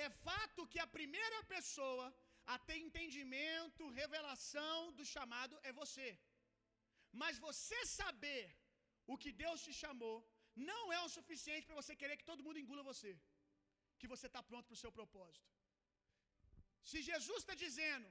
[0.06, 2.06] É fato que a primeira pessoa
[2.54, 6.08] a ter entendimento, revelação do chamado é você.
[7.22, 8.44] Mas você saber
[9.14, 10.18] o que Deus te chamou
[10.72, 13.12] não é o suficiente para você querer que todo mundo engula você,
[14.00, 15.48] que você está pronto para o seu propósito.
[16.90, 18.10] Se Jesus está dizendo,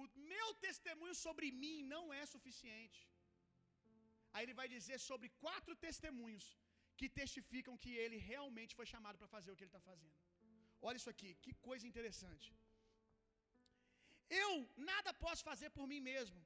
[0.00, 3.00] o meu testemunho sobre mim não é suficiente,
[4.36, 6.46] aí ele vai dizer sobre quatro testemunhos
[6.98, 10.18] que testificam que ele realmente foi chamado para fazer o que ele está fazendo.
[10.86, 12.48] Olha isso aqui, que coisa interessante.
[14.44, 14.52] Eu
[14.90, 16.38] nada posso fazer por mim mesmo.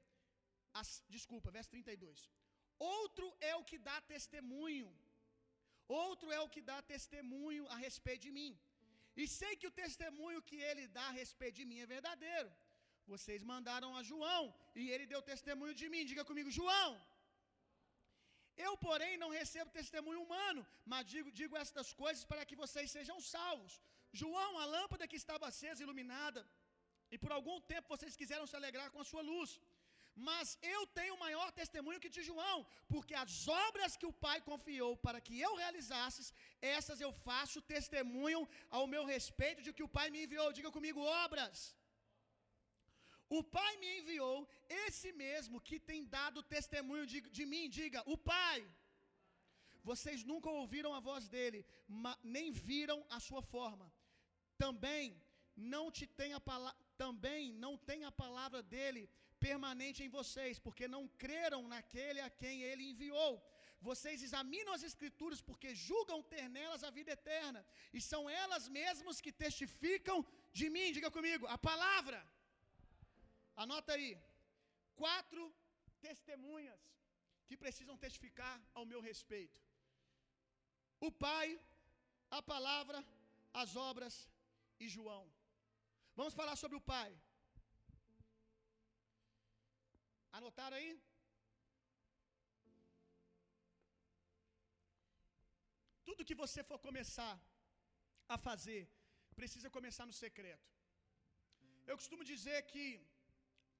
[0.79, 2.29] As, desculpa, verso 32.
[2.99, 4.89] Outro é o que dá testemunho.
[6.05, 8.51] Outro é o que dá testemunho a respeito de mim.
[9.21, 12.51] E sei que o testemunho que ele dá a respeito de mim é verdadeiro.
[13.13, 14.43] Vocês mandaram a João
[14.81, 16.05] e ele deu testemunho de mim.
[16.11, 16.91] Diga comigo, João.
[18.65, 23.17] Eu, porém, não recebo testemunho humano, mas digo, digo estas coisas para que vocês sejam
[23.35, 23.73] salvos.
[24.21, 26.41] João, a lâmpada que estava acesa, iluminada,
[27.13, 29.51] e por algum tempo vocês quiseram se alegrar com a sua luz.
[30.27, 32.57] Mas eu tenho maior testemunho que de João,
[32.91, 36.33] porque as obras que o Pai confiou para que eu realizasse,
[36.77, 40.51] essas eu faço testemunho ao meu respeito de que o Pai me enviou.
[40.51, 41.59] Diga comigo, obras.
[43.37, 44.37] O Pai me enviou,
[44.85, 48.59] esse mesmo que tem dado testemunho de, de mim, diga, o Pai.
[49.89, 51.59] Vocês nunca ouviram a voz dele,
[52.35, 53.87] nem viram a sua forma.
[54.63, 55.05] Também
[55.75, 59.03] não te tem a palavra também não tem a palavra dele
[59.45, 63.31] permanente em vocês, porque não creram naquele a quem ele enviou.
[63.87, 67.61] Vocês examinam as Escrituras porque julgam ter nelas a vida eterna,
[67.97, 70.17] e são elas mesmas que testificam
[70.59, 70.93] de mim.
[70.97, 72.19] Diga comigo, a palavra.
[73.63, 74.11] Anota aí,
[75.01, 75.43] quatro
[76.07, 76.81] testemunhas
[77.47, 79.59] que precisam testificar ao meu respeito:
[81.07, 81.47] o Pai,
[82.37, 82.99] a palavra,
[83.61, 84.15] as obras
[84.83, 85.25] e João.
[86.19, 87.11] Vamos falar sobre o Pai.
[90.39, 90.91] Anotaram aí?
[96.07, 97.33] Tudo que você for começar
[98.35, 98.81] a fazer,
[99.39, 100.69] precisa começar no secreto.
[101.89, 102.83] Eu costumo dizer que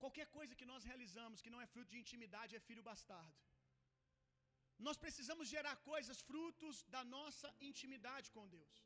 [0.04, 3.38] qualquer coisa que nós realizamos que não é fruto de intimidade é filho bastardo.
[4.88, 8.78] Nós precisamos gerar coisas frutos da nossa intimidade com Deus.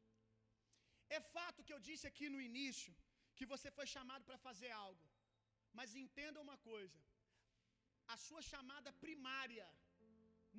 [1.17, 2.93] É fato que eu disse aqui no início
[3.37, 5.05] que você foi chamado para fazer algo.
[5.77, 6.99] Mas entenda uma coisa:
[8.13, 9.67] a sua chamada primária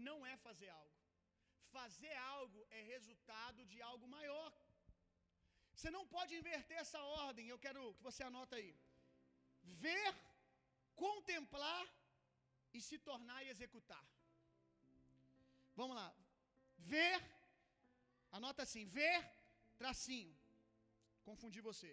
[0.09, 0.95] não é fazer algo.
[1.79, 4.51] Fazer algo é resultado de algo maior.
[5.75, 7.49] Você não pode inverter essa ordem.
[7.49, 8.73] Eu quero que você anota aí.
[9.85, 10.09] Ver,
[11.05, 11.85] contemplar
[12.77, 14.05] e se tornar e executar.
[15.81, 16.09] Vamos lá.
[16.93, 17.17] Ver,
[18.39, 19.19] anota assim, ver,
[19.83, 20.35] tracinho.
[21.29, 21.91] Confundi você.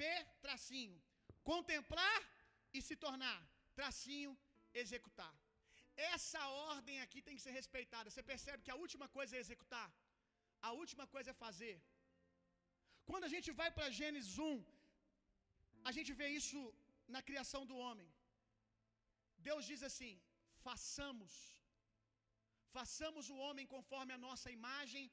[0.00, 0.96] Ver, tracinho.
[1.50, 2.18] Contemplar
[2.76, 3.38] e se tornar.
[3.78, 4.32] Tracinho,
[4.82, 5.34] executar.
[6.14, 8.10] Essa ordem aqui tem que ser respeitada.
[8.10, 9.88] Você percebe que a última coisa é executar.
[10.68, 11.74] a última coisa é fazer.
[13.08, 14.54] Quando a gente vai para Gênesis 1,
[15.88, 16.60] a gente vê isso
[17.14, 18.08] na criação do homem.
[19.48, 20.14] Deus diz assim:
[20.68, 21.32] façamos,
[22.76, 25.04] façamos o homem conforme a nossa imagem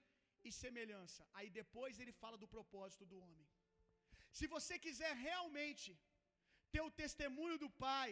[0.47, 1.21] e semelhança.
[1.38, 3.47] Aí depois ele fala do propósito do homem.
[4.38, 5.89] Se você quiser realmente
[6.73, 8.09] ter o testemunho do Pai,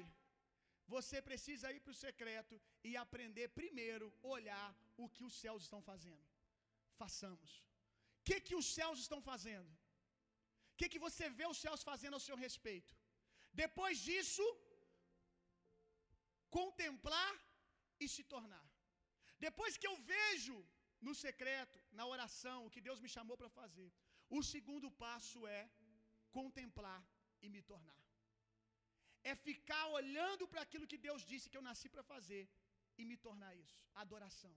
[0.95, 2.55] você precisa ir para o secreto
[2.89, 4.69] e aprender primeiro olhar
[5.03, 6.25] o que os céus estão fazendo.
[7.01, 7.51] Façamos.
[8.19, 9.71] O que, que os céus estão fazendo?
[10.71, 12.93] O que, que você vê os céus fazendo ao seu respeito?
[13.63, 14.45] Depois disso,
[16.57, 17.33] contemplar
[18.03, 18.65] e se tornar.
[19.47, 20.57] Depois que eu vejo
[21.07, 23.89] no secreto, na oração, o que Deus me chamou para fazer,
[24.37, 25.61] o segundo passo é
[26.37, 27.01] contemplar
[27.45, 27.99] e me tornar.
[29.31, 32.43] É ficar olhando para aquilo que Deus disse que eu nasci para fazer
[32.99, 33.79] e me tornar isso.
[34.03, 34.53] Adoração.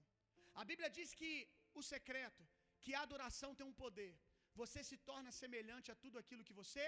[0.61, 1.33] A Bíblia diz que
[1.81, 2.43] o secreto,
[2.83, 4.13] que a adoração tem um poder.
[4.61, 6.85] Você se torna semelhante a tudo aquilo que você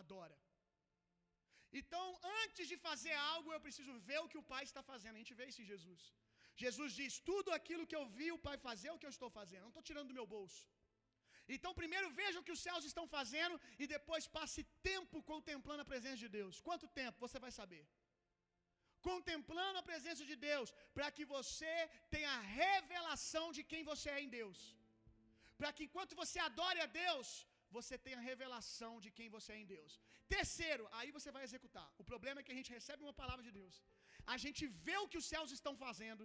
[0.00, 0.36] adora.
[1.80, 2.04] Então,
[2.42, 5.16] antes de fazer algo, eu preciso ver o que o Pai está fazendo.
[5.16, 6.02] A gente vê isso em Jesus.
[6.64, 9.30] Jesus diz: Tudo aquilo que eu vi o Pai fazer é o que eu estou
[9.38, 9.64] fazendo.
[9.66, 10.62] Não estou tirando do meu bolso.
[11.54, 15.90] Então, primeiro veja o que os céus estão fazendo e depois passe tempo contemplando a
[15.92, 16.60] presença de Deus.
[16.68, 17.22] Quanto tempo?
[17.26, 17.84] Você vai saber.
[19.08, 21.74] Contemplando a presença de Deus, para que você
[22.14, 24.58] tenha a revelação de quem você é em Deus.
[25.60, 27.28] Para que enquanto você adore a Deus,
[27.76, 29.92] você tenha a revelação de quem você é em Deus.
[30.36, 31.88] Terceiro, aí você vai executar.
[32.02, 33.76] O problema é que a gente recebe uma palavra de Deus,
[34.34, 36.24] a gente vê o que os céus estão fazendo,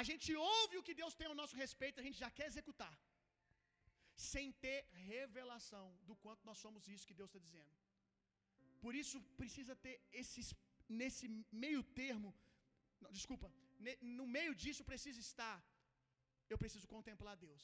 [0.00, 2.94] a gente ouve o que Deus tem ao nosso respeito, a gente já quer executar
[4.32, 4.78] sem ter
[5.12, 7.74] revelação do quanto nós somos isso que Deus está dizendo.
[8.84, 10.48] Por isso precisa ter esses
[11.00, 11.26] nesse
[11.64, 12.30] meio termo,
[13.00, 13.48] não, desculpa,
[14.18, 15.58] no meio disso precisa estar.
[16.52, 17.62] Eu preciso contemplar Deus.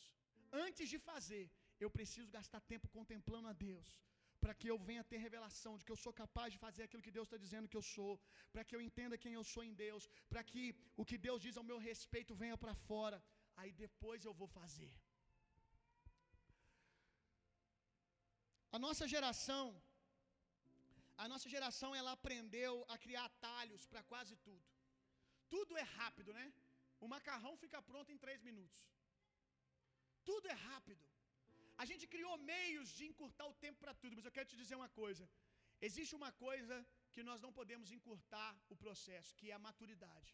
[0.66, 1.44] Antes de fazer,
[1.84, 3.88] eu preciso gastar tempo contemplando a Deus,
[4.42, 7.16] para que eu venha ter revelação de que eu sou capaz de fazer aquilo que
[7.16, 8.12] Deus está dizendo que eu sou,
[8.52, 10.64] para que eu entenda quem eu sou em Deus, para que
[11.00, 13.18] o que Deus diz ao meu respeito venha para fora.
[13.60, 14.92] Aí depois eu vou fazer.
[18.76, 19.64] A nossa geração,
[21.24, 24.64] a nossa geração ela aprendeu a criar atalhos para quase tudo.
[25.54, 26.46] Tudo é rápido, né?
[27.04, 28.80] O macarrão fica pronto em três minutos.
[30.30, 31.04] Tudo é rápido.
[31.82, 34.76] A gente criou meios de encurtar o tempo para tudo, mas eu quero te dizer
[34.80, 35.24] uma coisa.
[35.88, 36.76] Existe uma coisa
[37.12, 40.32] que nós não podemos encurtar o processo, que é a maturidade.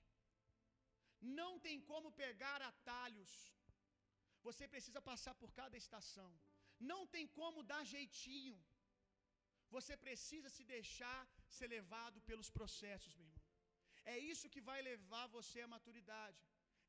[1.40, 3.32] Não tem como pegar atalhos.
[4.46, 6.30] Você precisa passar por cada estação.
[6.92, 8.58] Não tem como dar jeitinho.
[9.76, 11.20] Você precisa se deixar
[11.56, 13.44] ser levado pelos processos, meu irmão.
[14.14, 16.42] É isso que vai levar você à maturidade.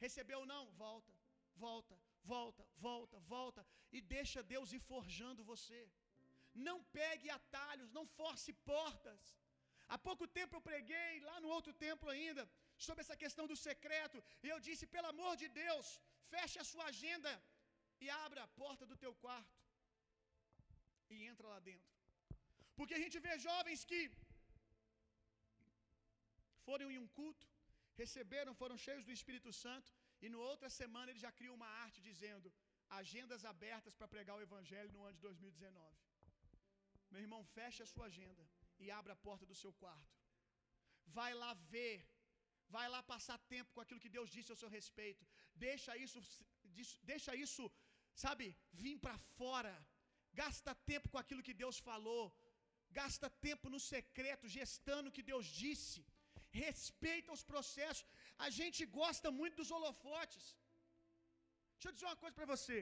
[0.06, 0.64] Recebeu ou não?
[0.84, 1.14] Volta,
[1.68, 1.96] volta,
[2.34, 3.62] volta, volta, volta
[3.96, 5.82] e deixa Deus ir forjando você.
[6.68, 9.22] Não pegue atalhos, não force portas.
[9.94, 12.44] Há pouco tempo eu preguei lá no outro templo ainda
[12.86, 15.88] sobre essa questão do secreto, e eu disse: pelo amor de Deus,
[16.34, 17.32] feche a sua agenda
[18.04, 19.56] e abra a porta do teu quarto
[21.14, 21.92] e entra lá dentro.
[22.78, 24.00] Porque a gente vê jovens que
[26.66, 27.46] foram em um culto,
[28.02, 32.00] receberam, foram cheios do Espírito Santo, e no outra semana ele já cria uma arte
[32.10, 32.52] dizendo:
[33.00, 35.96] agendas abertas para pregar o Evangelho no ano de 2019.
[37.12, 38.44] Meu irmão, feche a sua agenda
[38.84, 40.16] e abra a porta do seu quarto.
[41.18, 41.98] Vai lá ver,
[42.76, 45.26] vai lá passar tempo com aquilo que Deus disse ao seu respeito.
[45.66, 46.20] Deixa isso,
[47.12, 47.64] deixa isso,
[48.24, 48.48] sabe,
[48.82, 49.76] vir para fora.
[50.42, 52.26] Gasta tempo com aquilo que Deus falou.
[53.00, 56.02] Gasta tempo no secreto, gestando o que Deus disse.
[56.66, 58.08] Respeita os processos.
[58.46, 60.46] A gente gosta muito dos holofotes.
[61.76, 62.80] Deixa eu dizer uma coisa para você.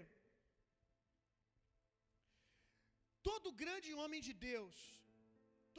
[3.30, 4.76] Todo grande homem de Deus,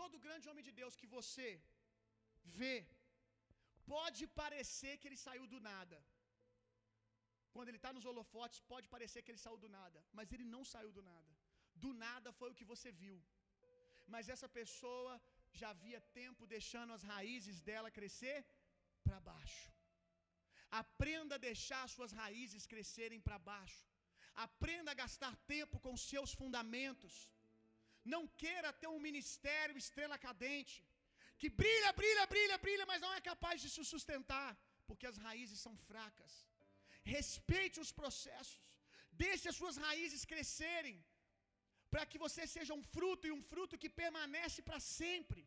[0.01, 1.49] todo grande homem de Deus que você
[2.61, 2.77] vê,
[3.95, 5.99] pode parecer que ele saiu do nada.
[7.55, 10.63] Quando ele está nos holofotes, pode parecer que ele saiu do nada, mas ele não
[10.73, 11.33] saiu do nada.
[11.85, 13.17] Do nada foi o que você viu.
[14.13, 15.13] Mas essa pessoa
[15.61, 18.39] já havia tempo deixando as raízes dela crescer
[19.05, 19.65] para baixo.
[20.83, 23.85] Aprenda a deixar suas raízes crescerem para baixo.
[24.47, 27.15] Aprenda a gastar tempo com seus fundamentos.
[28.15, 30.77] Não queira ter um ministério estrela cadente
[31.41, 34.51] que brilha, brilha, brilha, brilha, mas não é capaz de se sustentar,
[34.89, 36.33] porque as raízes são fracas.
[37.17, 38.65] Respeite os processos.
[39.25, 40.97] Deixe as suas raízes crescerem
[41.97, 45.43] para que você seja um fruto e um fruto que permanece para sempre.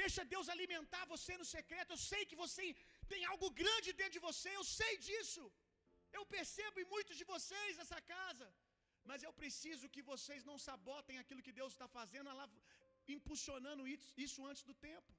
[0.00, 1.92] Deixa Deus alimentar você no secreto.
[1.94, 2.64] Eu sei que você
[3.12, 5.42] tem algo grande dentro de você, eu sei disso.
[6.18, 8.46] Eu percebo em muitos de vocês nessa casa
[9.08, 12.30] Mas eu preciso que vocês não sabotem aquilo que Deus está fazendo,
[13.16, 13.82] impulsionando
[14.26, 15.12] isso antes do tempo.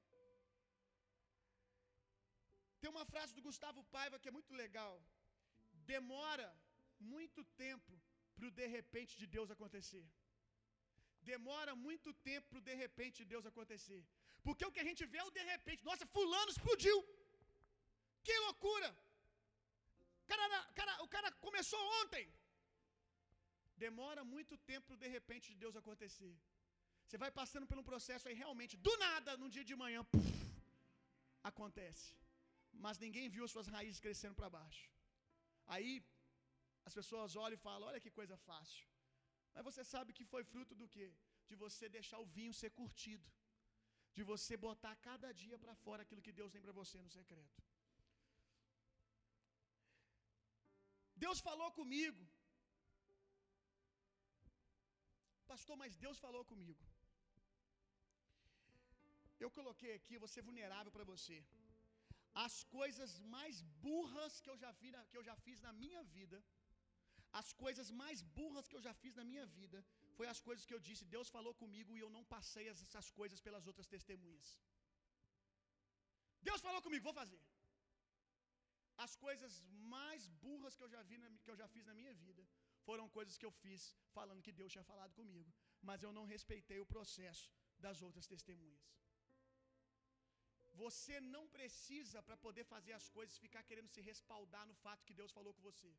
[2.80, 4.94] Tem uma frase do Gustavo Paiva que é muito legal.
[5.94, 6.48] Demora
[7.14, 7.92] muito tempo
[8.34, 10.06] para o de repente de Deus acontecer.
[11.32, 14.02] Demora muito tempo para o de repente de Deus acontecer.
[14.46, 15.84] Porque o que a gente vê é o de repente.
[15.84, 16.96] Nossa, fulano explodiu.
[18.26, 18.88] Que loucura!
[20.30, 20.46] Cara,
[20.78, 22.24] cara, o cara começou ontem.
[23.84, 26.34] Demora muito tempo para de repente de Deus acontecer.
[27.04, 30.32] Você vai passando por um processo aí realmente, do nada, num dia de manhã, puff,
[31.50, 32.08] acontece.
[32.84, 34.84] Mas ninguém viu as suas raízes crescendo para baixo.
[35.74, 35.92] Aí
[36.88, 38.84] as pessoas olham e falam: Olha que coisa fácil.
[39.58, 41.06] Mas você sabe que foi fruto do quê?
[41.48, 43.28] De você deixar o vinho ser curtido.
[44.16, 47.62] De você botar cada dia para fora aquilo que Deus tem para você no secreto.
[51.24, 52.22] Deus falou comigo.
[55.52, 56.84] Pastor, mas Deus falou comigo.
[59.44, 61.38] Eu coloquei aqui, vou ser vulnerável para você.
[62.46, 63.56] As coisas mais
[63.86, 66.38] burras que eu já vi, que eu já fiz na minha vida,
[67.40, 69.84] as coisas mais burras que eu já fiz na minha vida,
[70.16, 73.40] foi as coisas que eu disse, Deus falou comigo e eu não passei essas coisas
[73.40, 74.48] pelas outras testemunhas.
[76.48, 77.40] Deus falou comigo, vou fazer.
[78.96, 79.52] As coisas
[79.94, 82.42] mais burras que eu já vi na, que eu já fiz na minha vida
[82.86, 85.50] foram coisas que eu fiz falando que Deus tinha falado comigo,
[85.88, 88.86] mas eu não respeitei o processo das outras testemunhas.
[90.84, 95.18] Você não precisa para poder fazer as coisas ficar querendo se respaldar no fato que
[95.20, 95.92] Deus falou com você.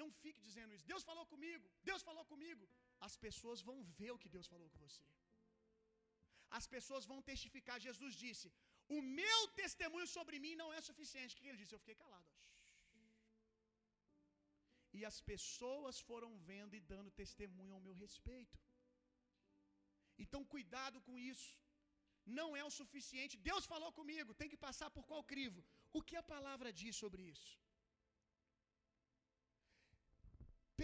[0.00, 0.86] Não fique dizendo isso.
[0.92, 1.66] Deus falou comigo.
[1.90, 2.64] Deus falou comigo.
[3.06, 5.04] As pessoas vão ver o que Deus falou com você.
[6.58, 7.76] As pessoas vão testificar.
[7.88, 8.46] Jesus disse:
[8.96, 11.34] O meu testemunho sobre mim não é suficiente.
[11.34, 11.76] O que ele disse?
[11.76, 12.30] Eu fiquei calado.
[14.96, 18.58] E as pessoas foram vendo e dando testemunho ao meu respeito.
[20.24, 21.50] Então, cuidado com isso.
[22.38, 23.40] Não é o suficiente.
[23.48, 25.60] Deus falou comigo, tem que passar por qual crivo?
[25.98, 27.50] O que a palavra diz sobre isso?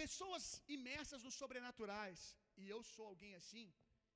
[0.01, 0.45] Pessoas
[0.77, 2.21] imersas nos sobrenaturais,
[2.61, 3.65] e eu sou alguém assim,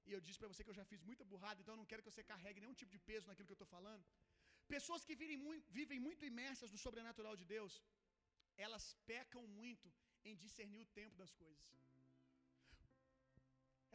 [0.07, 2.01] e eu disse para você que eu já fiz muita burrada, então eu não quero
[2.03, 4.03] que você carregue nenhum tipo de peso naquilo que eu estou falando.
[4.75, 5.39] Pessoas que vivem
[5.79, 7.73] vivem muito imersas no sobrenatural de Deus,
[8.65, 9.89] elas pecam muito
[10.29, 11.65] em discernir o tempo das coisas.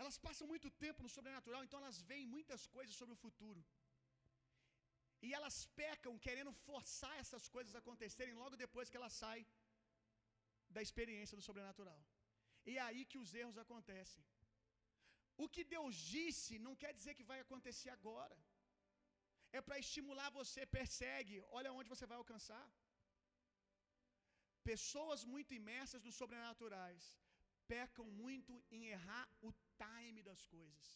[0.00, 3.62] Elas passam muito tempo no sobrenatural, então elas veem muitas coisas sobre o futuro.
[5.26, 9.46] E elas pecam querendo forçar essas coisas a acontecerem logo depois que elas saem
[10.76, 12.00] da experiência do sobrenatural.
[12.70, 14.22] E é aí que os erros acontecem.
[15.42, 18.36] O que Deus disse não quer dizer que vai acontecer agora.
[19.58, 22.66] É para estimular você, persegue, olha onde você vai alcançar.
[24.70, 27.04] Pessoas muito imersas nos sobrenaturais
[27.74, 29.50] pecam muito em errar o
[29.82, 30.86] time das coisas.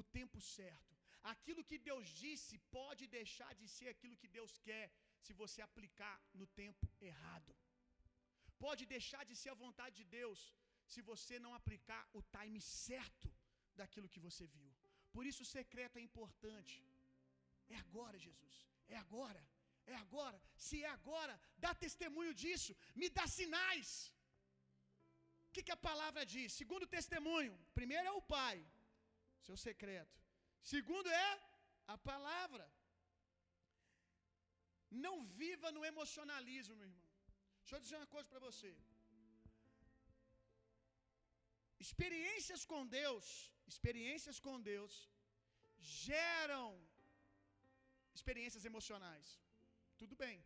[0.00, 0.92] O tempo certo.
[1.32, 4.86] Aquilo que Deus disse pode deixar de ser aquilo que Deus quer
[5.24, 7.54] se você aplicar no tempo errado
[8.64, 10.40] pode deixar de ser a vontade de Deus
[10.92, 13.28] se você não aplicar o time certo
[13.80, 14.70] daquilo que você viu.
[15.14, 16.74] Por isso o secreto é importante.
[17.74, 18.56] É agora, Jesus.
[18.94, 19.42] É agora.
[19.92, 20.38] É agora.
[20.66, 21.34] Se é agora,
[21.64, 22.72] dá testemunho disso.
[23.00, 23.90] Me dá sinais.
[25.48, 26.48] O que, que a palavra diz?
[26.60, 28.56] Segundo testemunho, primeiro é o Pai,
[29.46, 30.16] seu secreto.
[30.74, 31.30] Segundo é
[31.94, 32.66] a palavra.
[35.06, 37.03] Não viva no emocionalismo, meu irmão.
[37.64, 38.70] Deixa eu dizer uma coisa para você.
[41.84, 43.26] Experiências com Deus,
[43.72, 44.92] experiências com Deus
[46.08, 46.66] geram
[48.18, 49.28] experiências emocionais.
[50.02, 50.36] Tudo bem.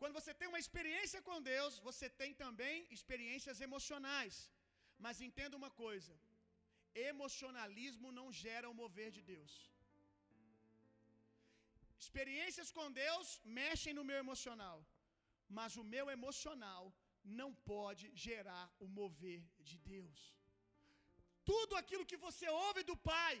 [0.00, 4.34] Quando você tem uma experiência com Deus, você tem também experiências emocionais.
[5.04, 6.14] Mas entenda uma coisa:
[7.12, 9.54] emocionalismo não gera o mover de Deus.
[12.04, 13.28] Experiências com Deus
[13.60, 14.78] mexem no meu emocional
[15.48, 16.82] mas o meu emocional
[17.24, 20.18] não pode gerar o mover de Deus.
[21.44, 23.34] Tudo aquilo que você ouve do Pai,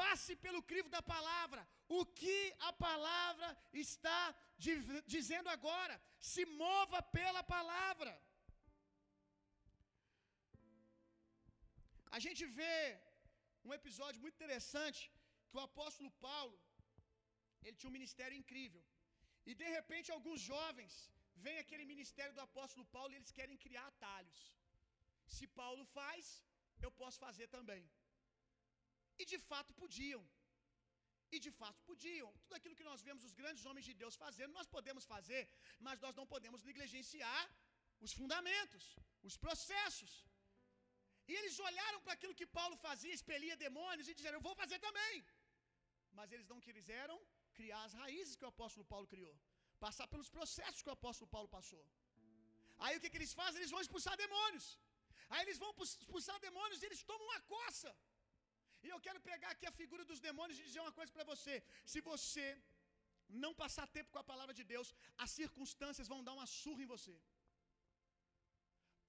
[0.00, 1.60] passe pelo crivo da palavra.
[1.98, 2.38] O que
[2.68, 3.48] a palavra
[3.84, 4.20] está
[5.14, 5.94] dizendo agora?
[6.32, 8.12] Se mova pela palavra.
[12.16, 12.76] A gente vê
[13.68, 15.00] um episódio muito interessante
[15.48, 16.56] que o apóstolo Paulo,
[17.64, 18.82] ele tinha um ministério incrível.
[19.50, 20.94] E de repente alguns jovens
[21.44, 24.40] vem aquele ministério do apóstolo Paulo e eles querem criar atalhos.
[25.36, 26.24] Se Paulo faz,
[26.86, 27.82] eu posso fazer também.
[29.20, 30.22] E de fato podiam.
[31.34, 32.30] E de fato podiam.
[32.42, 35.42] Tudo aquilo que nós vemos os grandes homens de Deus fazendo, nós podemos fazer,
[35.86, 37.44] mas nós não podemos negligenciar
[38.06, 38.84] os fundamentos,
[39.28, 40.12] os processos.
[41.28, 44.78] E eles olharam para aquilo que Paulo fazia, expelia demônios, e disseram: Eu vou fazer
[44.88, 45.14] também.
[46.18, 47.16] Mas eles não quiseram
[47.58, 49.34] criar as raízes que o apóstolo Paulo criou,
[49.86, 51.84] passar pelos processos que o apóstolo Paulo passou.
[52.84, 53.60] Aí o que, que eles fazem?
[53.60, 54.66] Eles vão expulsar demônios.
[55.32, 57.90] Aí eles vão expulsar demônios e eles tomam uma coça.
[58.84, 61.54] E eu quero pegar aqui a figura dos demônios e dizer uma coisa para você:
[61.92, 62.46] se você
[63.44, 64.88] não passar tempo com a palavra de Deus,
[65.24, 67.14] as circunstâncias vão dar uma surra em você.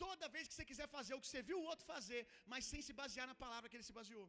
[0.06, 2.22] Toda vez que você quiser fazer o que você viu o outro fazer,
[2.52, 4.28] mas sem se basear na palavra que ele se baseou.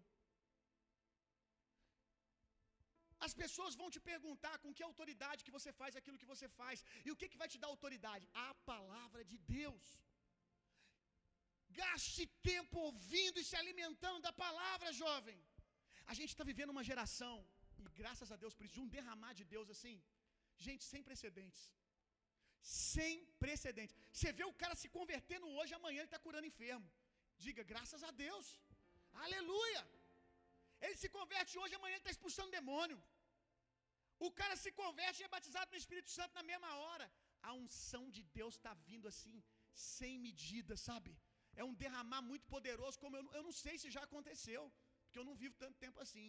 [3.27, 6.85] As pessoas vão te perguntar com que autoridade que você faz aquilo que você faz.
[7.07, 8.29] E o que, que vai te dar autoridade?
[8.49, 9.87] A palavra de Deus.
[11.81, 15.39] Gaste tempo ouvindo e se alimentando da palavra, jovem.
[16.11, 17.35] A gente está vivendo uma geração,
[17.81, 19.97] e graças a Deus por isso, de um derramar de Deus assim,
[20.67, 21.65] gente, sem precedentes.
[22.61, 23.13] Sem
[23.43, 23.97] precedentes.
[24.17, 26.89] Você vê o cara se convertendo hoje, amanhã ele está curando enfermo.
[27.45, 28.47] Diga, graças a Deus.
[29.27, 29.83] Aleluia.
[30.87, 32.99] Ele se converte hoje, amanhã ele está expulsando demônio.
[34.27, 37.07] O cara se converte e é batizado no Espírito Santo na mesma hora.
[37.49, 39.37] A unção de Deus está vindo assim,
[39.73, 41.13] sem medida, sabe?
[41.61, 44.63] É um derramar muito poderoso, como eu, eu não sei se já aconteceu,
[45.05, 46.27] porque eu não vivo tanto tempo assim,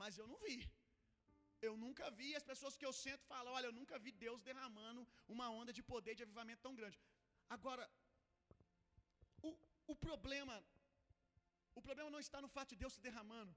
[0.00, 0.58] mas eu não vi.
[1.66, 5.06] Eu nunca vi as pessoas que eu sento falam: Olha, eu nunca vi Deus derramando
[5.34, 6.98] uma onda de poder de avivamento tão grande.
[7.56, 7.84] Agora,
[9.48, 9.50] o,
[9.92, 10.56] o problema,
[11.74, 13.52] o problema não está no fato de Deus se derramando.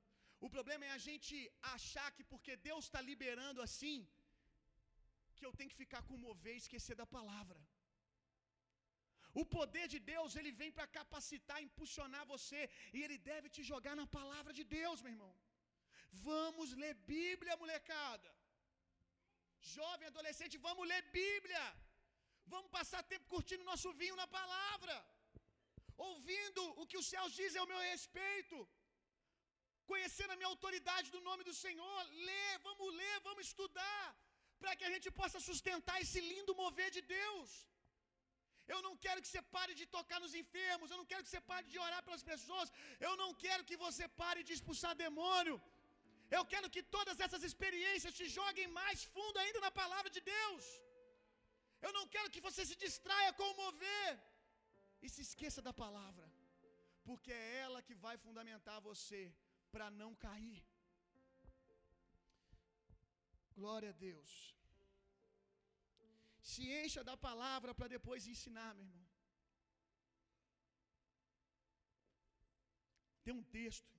[0.46, 1.36] O problema é a gente
[1.76, 4.00] achar que porque Deus está liberando assim,
[5.38, 7.60] que eu tenho que ficar com mover e esquecer da palavra.
[9.42, 12.62] O poder de Deus, ele vem para capacitar, impulsionar você,
[12.96, 15.34] e ele deve te jogar na palavra de Deus, meu irmão.
[16.30, 18.30] Vamos ler Bíblia, molecada.
[19.76, 21.66] Jovem, adolescente, vamos ler Bíblia.
[22.54, 24.96] Vamos passar tempo curtindo nosso vinho na palavra.
[26.10, 28.58] Ouvindo o que os céus dizem ao meu respeito.
[29.92, 32.00] Conhecendo a minha autoridade do nome do Senhor.
[32.30, 34.06] Ler, vamos ler, vamos estudar.
[34.62, 37.50] Para que a gente possa sustentar esse lindo mover de Deus.
[38.74, 40.92] Eu não quero que você pare de tocar nos enfermos.
[40.92, 42.72] Eu não quero que você pare de orar pelas pessoas.
[43.08, 45.58] Eu não quero que você pare de expulsar demônio.
[46.38, 50.66] Eu quero que todas essas experiências te joguem mais fundo ainda na palavra de Deus.
[51.86, 54.10] Eu não quero que você se distraia com o mover
[55.04, 56.26] e se esqueça da palavra,
[57.08, 59.22] porque é ela que vai fundamentar você
[59.74, 60.64] para não cair.
[63.60, 64.32] Glória a Deus.
[66.52, 69.08] Se encha da palavra para depois ensinar, meu irmão.
[73.26, 73.94] Tem um texto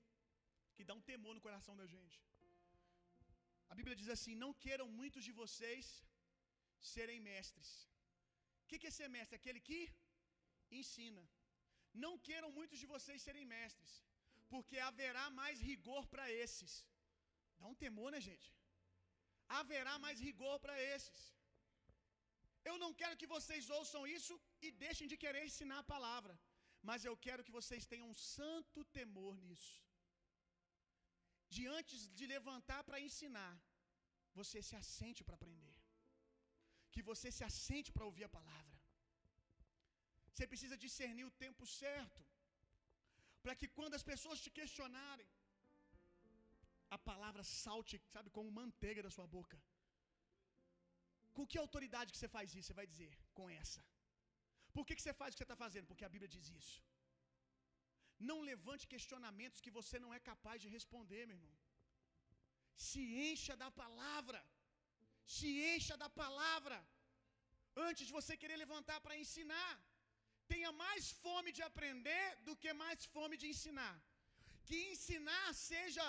[0.75, 2.17] que dá um temor no coração da gente.
[3.71, 5.85] A Bíblia diz assim: Não queiram muitos de vocês
[6.93, 7.69] serem mestres.
[8.63, 9.37] O que, que é ser mestre?
[9.39, 9.79] Aquele que
[10.79, 11.23] ensina.
[12.03, 13.91] Não queiram muitos de vocês serem mestres,
[14.53, 16.73] porque haverá mais rigor para esses.
[17.59, 18.49] Dá um temor, né, gente?
[19.59, 21.21] Haverá mais rigor para esses.
[22.69, 24.35] Eu não quero que vocês ouçam isso
[24.65, 26.35] e deixem de querer ensinar a palavra,
[26.89, 29.75] mas eu quero que vocês tenham um santo temor nisso
[31.55, 33.53] de antes de levantar para ensinar,
[34.39, 35.75] você se assente para aprender.
[36.93, 38.77] Que você se assente para ouvir a palavra.
[40.29, 42.21] Você precisa discernir o tempo certo.
[43.43, 45.29] Para que quando as pessoas te questionarem,
[46.95, 49.57] a palavra salte, sabe, como manteiga da sua boca.
[51.35, 52.67] Com que autoridade que você faz isso?
[52.67, 53.81] Você vai dizer, com essa.
[54.75, 55.87] Por que, que você faz o que você está fazendo?
[55.91, 56.75] Porque a Bíblia diz isso.
[58.29, 61.55] Não levante questionamentos que você não é capaz de responder, meu irmão.
[62.87, 64.41] Se encha da palavra.
[65.35, 66.77] Se encha da palavra.
[67.87, 69.73] Antes de você querer levantar para ensinar.
[70.51, 73.95] Tenha mais fome de aprender do que mais fome de ensinar.
[74.67, 76.05] Que ensinar seja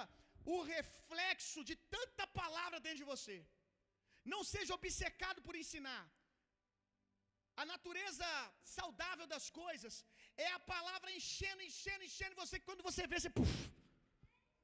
[0.55, 3.37] o reflexo de tanta palavra dentro de você.
[4.33, 6.03] Não seja obcecado por ensinar.
[7.63, 8.29] A natureza
[8.77, 9.95] saudável das coisas
[10.47, 12.59] é a palavra enchendo, enchendo, enchendo você.
[12.69, 13.31] Quando você vê, você.
[13.39, 13.55] Puff,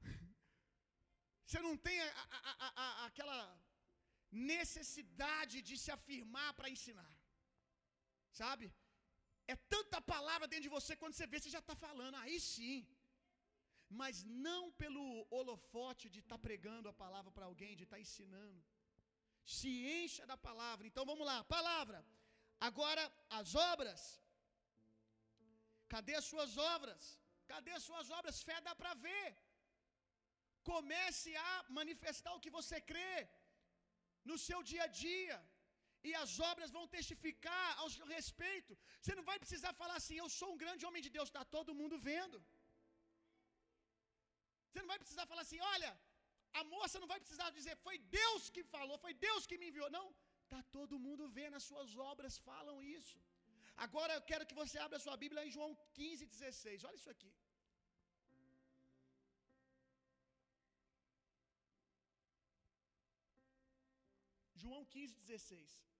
[1.45, 2.09] você não tem a,
[2.65, 3.39] a, a, aquela
[4.53, 7.11] necessidade de se afirmar para ensinar.
[8.41, 8.67] Sabe?
[9.53, 12.15] É tanta palavra dentro de você, quando você vê, você já está falando.
[12.23, 12.77] Aí sim.
[14.01, 14.15] Mas
[14.47, 18.59] não pelo holofote de estar tá pregando a palavra para alguém, de estar tá ensinando.
[19.57, 20.85] Se encha da palavra.
[20.89, 21.99] Então vamos lá, palavra.
[22.69, 23.03] Agora,
[23.39, 24.01] as obras.
[25.93, 27.03] Cadê as suas obras?
[27.51, 28.43] Cadê as suas obras?
[28.49, 29.29] Fé dá para ver.
[30.71, 33.15] Comece a manifestar o que você crê
[34.29, 35.37] no seu dia a dia.
[36.09, 38.73] E as obras vão testificar ao seu respeito.
[38.99, 41.77] Você não vai precisar falar assim, eu sou um grande homem de Deus, está todo
[41.81, 42.37] mundo vendo.
[44.67, 45.91] Você não vai precisar falar assim, olha,
[46.59, 49.89] a moça não vai precisar dizer, foi Deus que falou, foi Deus que me enviou.
[49.97, 50.05] Não,
[50.45, 53.17] está todo mundo vendo, as suas obras falam isso.
[53.85, 56.83] Agora eu quero que você abra a sua Bíblia em João 15, 16.
[56.89, 57.31] Olha isso aqui.
[64.63, 65.90] João 15, 16.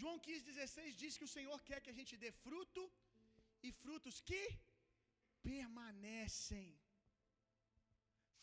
[0.00, 2.82] João 15, 16 diz que o Senhor quer que a gente dê fruto
[3.66, 4.42] e frutos que
[5.50, 6.68] permanecem.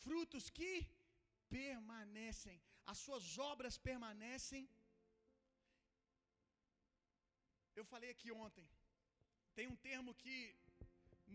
[0.04, 0.72] Frutos que
[1.58, 2.56] permanecem.
[2.92, 4.64] As suas obras permanecem.
[7.78, 8.66] Eu falei aqui ontem.
[9.56, 10.36] Tem um termo que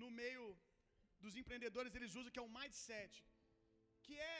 [0.01, 0.45] no meio
[1.23, 3.13] dos empreendedores eles usam que é o mindset,
[4.05, 4.37] que é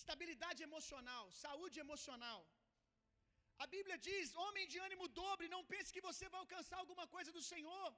[0.00, 2.40] estabilidade emocional, saúde emocional.
[3.64, 7.32] A Bíblia diz: homem de ânimo dobre, não pense que você vai alcançar alguma coisa
[7.36, 7.88] do Senhor.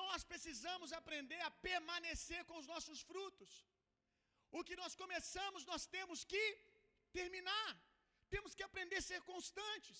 [0.00, 3.52] Nós precisamos aprender a permanecer com os nossos frutos.
[4.58, 6.44] O que nós começamos, nós temos que
[7.18, 7.68] terminar.
[8.34, 9.98] Temos que aprender a ser constantes.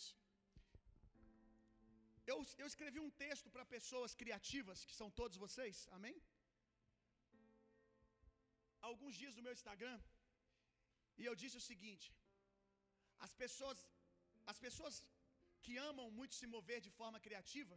[2.31, 6.17] Eu, eu escrevi um texto para pessoas criativas, que são todos vocês, amém?
[8.89, 9.99] Alguns dias no meu Instagram,
[11.21, 12.09] e eu disse o seguinte:
[13.27, 13.79] as pessoas,
[14.53, 14.97] as pessoas
[15.65, 17.77] que amam muito se mover de forma criativa,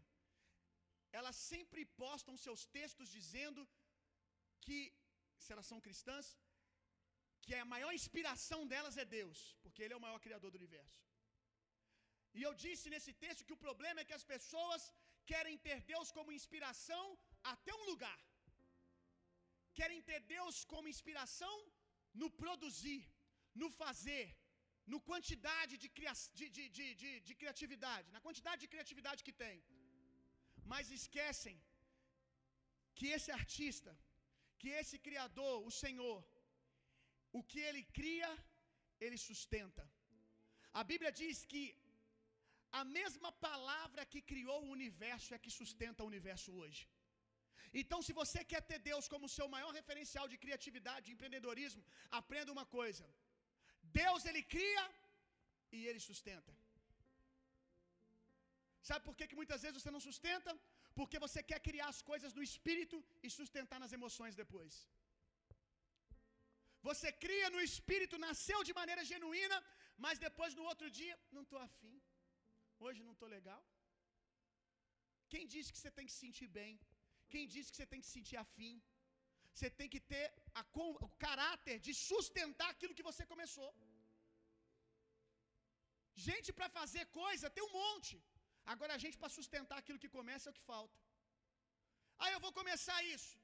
[1.20, 3.62] elas sempre postam seus textos dizendo
[4.66, 4.80] que,
[5.44, 6.28] se elas são cristãs,
[7.44, 11.00] que a maior inspiração delas é Deus, porque Ele é o maior criador do universo.
[12.38, 14.82] E eu disse nesse texto que o problema é que as pessoas
[15.32, 17.06] querem ter Deus como inspiração
[17.54, 18.20] até um lugar,
[19.80, 21.56] querem ter Deus como inspiração
[22.22, 23.04] no produzir,
[23.62, 24.26] no fazer,
[24.92, 25.90] no quantidade de,
[26.40, 29.58] de, de, de, de criatividade, na quantidade de criatividade que tem,
[30.72, 31.58] mas esquecem
[32.98, 33.92] que esse artista,
[34.62, 36.20] que esse criador, o Senhor,
[37.40, 38.32] o que ele cria,
[39.06, 39.84] ele sustenta.
[40.80, 41.64] A Bíblia diz que
[42.80, 46.84] a mesma palavra que criou o universo é que sustenta o universo hoje.
[47.82, 51.84] Então, se você quer ter Deus como seu maior referencial de criatividade, de empreendedorismo,
[52.20, 53.06] aprenda uma coisa:
[54.00, 54.84] Deus ele cria
[55.78, 56.54] e ele sustenta.
[58.90, 60.52] Sabe por que, que muitas vezes você não sustenta?
[61.00, 64.74] Porque você quer criar as coisas no espírito e sustentar nas emoções depois.
[66.88, 69.58] Você cria no espírito, nasceu de maneira genuína,
[70.06, 71.96] mas depois no outro dia, não estou afim.
[72.86, 73.62] Hoje não estou legal.
[75.32, 76.74] Quem disse que você tem que se sentir bem?
[77.34, 78.74] Quem disse que você tem que se sentir afim?
[79.54, 80.26] Você tem que ter
[80.60, 80.64] a,
[81.06, 83.70] o caráter de sustentar aquilo que você começou.
[86.28, 88.16] Gente para fazer coisa tem um monte.
[88.74, 90.98] Agora a gente para sustentar aquilo que começa é o que falta.
[92.24, 93.36] Aí eu vou começar isso.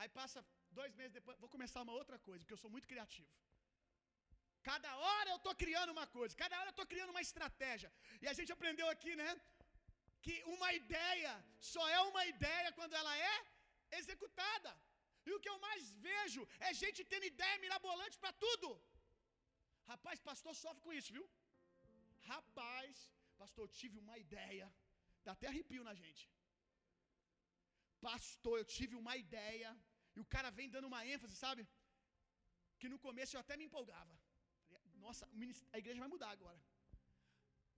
[0.00, 0.40] Aí passa
[0.78, 3.30] dois meses depois, vou começar uma outra coisa, porque eu sou muito criativo.
[4.68, 7.90] Cada hora eu estou criando uma coisa, cada hora eu estou criando uma estratégia.
[8.22, 9.30] E a gente aprendeu aqui, né?
[10.24, 11.32] Que uma ideia
[11.72, 13.36] só é uma ideia quando ela é
[14.00, 14.72] executada.
[15.28, 18.68] E o que eu mais vejo é gente tendo ideia mirabolante para tudo.
[19.92, 21.26] Rapaz, pastor sofre com isso, viu?
[22.32, 22.94] Rapaz,
[23.40, 24.66] pastor, eu tive uma ideia.
[25.24, 26.24] Dá até arrepio na gente.
[28.08, 29.70] Pastor, eu tive uma ideia.
[30.16, 31.62] E o cara vem dando uma ênfase, sabe?
[32.80, 34.14] Que no começo eu até me empolgava.
[35.04, 35.24] Nossa,
[35.74, 36.58] a igreja vai mudar agora.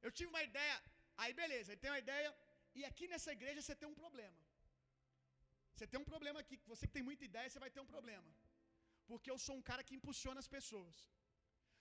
[0.05, 0.77] Eu tive uma ideia,
[1.23, 2.29] aí beleza, ele tem uma ideia,
[2.79, 4.39] e aqui nessa igreja você tem um problema.
[5.75, 8.31] Você tem um problema aqui, você que tem muita ideia, você vai ter um problema.
[9.11, 10.97] Porque eu sou um cara que impulsiona as pessoas.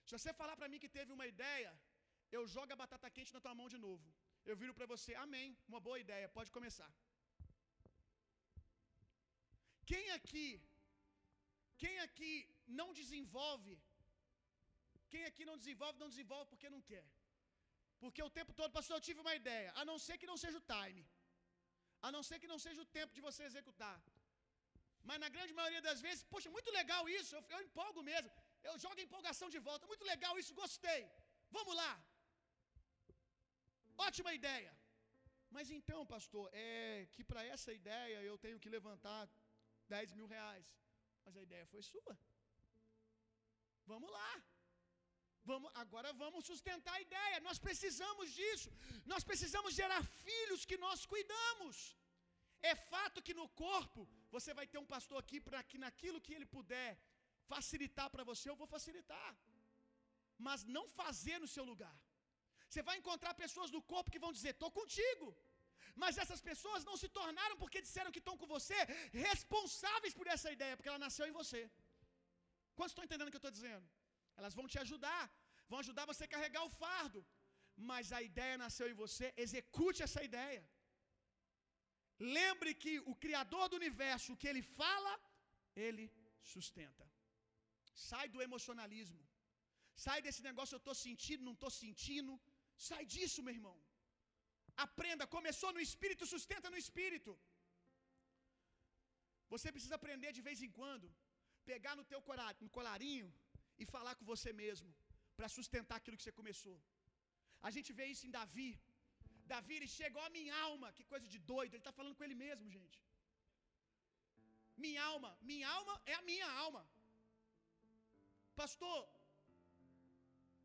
[0.05, 1.71] Se você falar para mim que teve uma ideia,
[2.37, 4.07] eu jogo a batata quente na tua mão de novo.
[4.49, 6.91] Eu viro para você, amém, uma boa ideia, pode começar.
[9.91, 10.49] Quem aqui,
[11.83, 12.33] quem aqui
[12.79, 13.75] não desenvolve
[15.13, 17.05] quem aqui não desenvolve, não desenvolve porque não quer.
[18.01, 19.69] Porque o tempo todo, pastor, eu tive uma ideia.
[19.79, 21.03] A não ser que não seja o time.
[22.05, 23.97] A não ser que não seja o tempo de você executar.
[25.07, 28.31] Mas na grande maioria das vezes, poxa, muito legal isso, eu, eu empolgo mesmo.
[28.69, 29.89] Eu jogo a empolgação de volta.
[29.91, 31.01] Muito legal isso, gostei.
[31.57, 31.93] Vamos lá.
[34.07, 34.71] Ótima ideia.
[35.55, 39.23] Mas então, pastor, é que para essa ideia eu tenho que levantar
[39.95, 40.67] 10 mil reais.
[41.25, 42.13] Mas a ideia foi sua.
[43.91, 44.31] Vamos lá.
[45.49, 47.39] Vamos, agora vamos sustentar a ideia.
[47.47, 48.69] Nós precisamos disso.
[49.13, 51.77] Nós precisamos gerar filhos que nós cuidamos.
[52.71, 54.01] É fato que no corpo
[54.35, 56.89] você vai ter um pastor aqui para que naquilo que ele puder
[57.51, 59.31] facilitar para você, eu vou facilitar.
[60.47, 61.95] Mas não fazer no seu lugar.
[62.67, 65.27] Você vai encontrar pessoas do corpo que vão dizer: "Tô contigo".
[66.01, 68.77] Mas essas pessoas não se tornaram porque disseram que estão com você
[69.29, 71.61] responsáveis por essa ideia, porque ela nasceu em você.
[72.77, 73.85] Quantos estão entendendo o que eu estou dizendo?
[74.41, 75.23] Elas vão te ajudar,
[75.71, 77.21] vão ajudar você a carregar o fardo.
[77.89, 80.61] Mas a ideia nasceu em você, execute essa ideia.
[82.37, 85.13] Lembre que o Criador do universo, o que ele fala,
[85.85, 86.05] ele
[86.53, 87.05] sustenta.
[88.09, 89.23] Sai do emocionalismo.
[90.05, 92.33] Sai desse negócio, eu estou sentindo, não estou sentindo.
[92.89, 93.77] Sai disso, meu irmão.
[94.85, 97.31] Aprenda, começou no espírito, sustenta no espírito.
[99.53, 101.07] Você precisa aprender de vez em quando,
[101.71, 102.21] pegar no teu
[102.77, 103.29] colarinho
[103.81, 104.89] e falar com você mesmo,
[105.37, 106.77] para sustentar aquilo que você começou.
[107.67, 108.69] A gente vê isso em Davi.
[109.53, 112.37] Davi, ele chegou a minha alma, que coisa de doido, ele está falando com ele
[112.45, 112.99] mesmo, gente.
[114.85, 116.83] Minha alma, minha alma é a minha alma.
[118.61, 118.99] Pastor,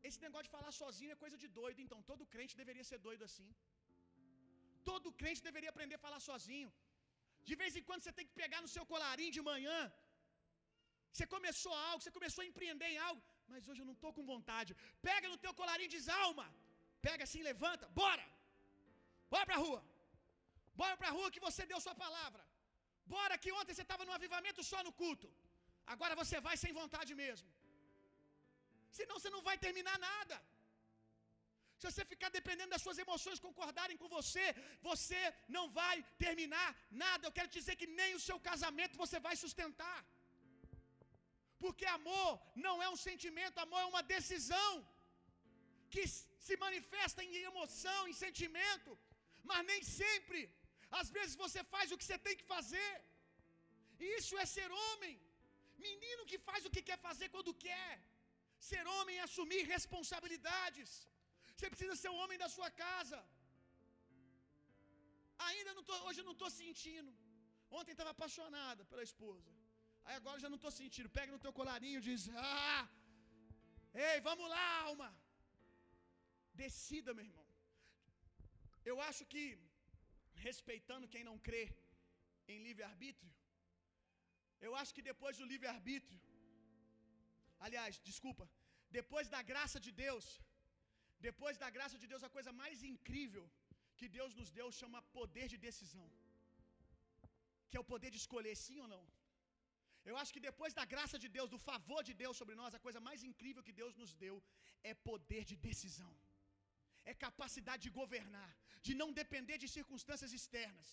[0.07, 3.23] esse negócio de falar sozinho é coisa de doido, então todo crente deveria ser doido
[3.29, 3.49] assim.
[4.89, 6.69] Todo crente deveria aprender a falar sozinho.
[7.49, 9.79] De vez em quando você tem que pegar no seu colarinho de manhã.
[11.17, 14.23] Você começou algo, você começou a empreender em algo, mas hoje eu não estou com
[14.33, 14.71] vontade.
[15.09, 16.47] Pega no teu colarinho e diz: alma.
[17.07, 18.25] Pega assim, levanta, bora.
[19.33, 19.81] Bora para a rua.
[20.81, 22.43] Bora para a rua que você deu sua palavra.
[23.15, 25.27] Bora que ontem você estava no avivamento só no culto.
[25.93, 27.49] Agora você vai sem vontade mesmo.
[28.99, 30.37] Senão você não vai terminar nada.
[31.79, 34.45] Se você ficar dependendo das suas emoções concordarem com você,
[34.89, 35.21] você
[35.55, 35.95] não vai
[36.25, 36.69] terminar
[37.03, 37.23] nada.
[37.25, 39.99] Eu quero dizer que nem o seu casamento você vai sustentar.
[41.63, 42.31] Porque amor
[42.65, 44.71] não é um sentimento, amor é uma decisão
[45.93, 46.03] que
[46.47, 48.91] se manifesta em emoção, em sentimento,
[49.49, 50.41] mas nem sempre.
[50.99, 52.91] Às vezes você faz o que você tem que fazer.
[54.17, 55.15] Isso é ser homem.
[55.87, 57.93] Menino que faz o que quer fazer quando quer.
[58.69, 60.89] Ser homem é assumir responsabilidades.
[61.55, 63.19] Você precisa ser o homem da sua casa.
[65.49, 67.11] Ainda não tô, hoje eu não estou sentindo.
[67.79, 69.51] Ontem estava apaixonada pela esposa.
[70.07, 71.15] Aí agora já não estou sentindo.
[71.17, 72.83] Pega no teu colarinho e diz: Ah,
[74.09, 75.09] ei, vamos lá, alma.
[76.63, 77.47] Decida, meu irmão.
[78.89, 79.43] Eu acho que,
[80.45, 81.63] respeitando quem não crê
[82.51, 83.33] em livre-arbítrio,
[84.65, 86.19] eu acho que depois do livre-arbítrio,
[87.65, 88.45] aliás, desculpa,
[88.99, 90.25] depois da graça de Deus,
[91.27, 93.45] depois da graça de Deus, a coisa mais incrível
[93.99, 96.07] que Deus nos deu chama poder de decisão,
[97.69, 99.03] que é o poder de escolher sim ou não.
[100.09, 102.83] Eu acho que depois da graça de Deus, do favor de Deus sobre nós, a
[102.85, 104.35] coisa mais incrível que Deus nos deu
[104.89, 106.13] é poder de decisão,
[107.11, 108.51] é capacidade de governar,
[108.87, 110.89] de não depender de circunstâncias externas.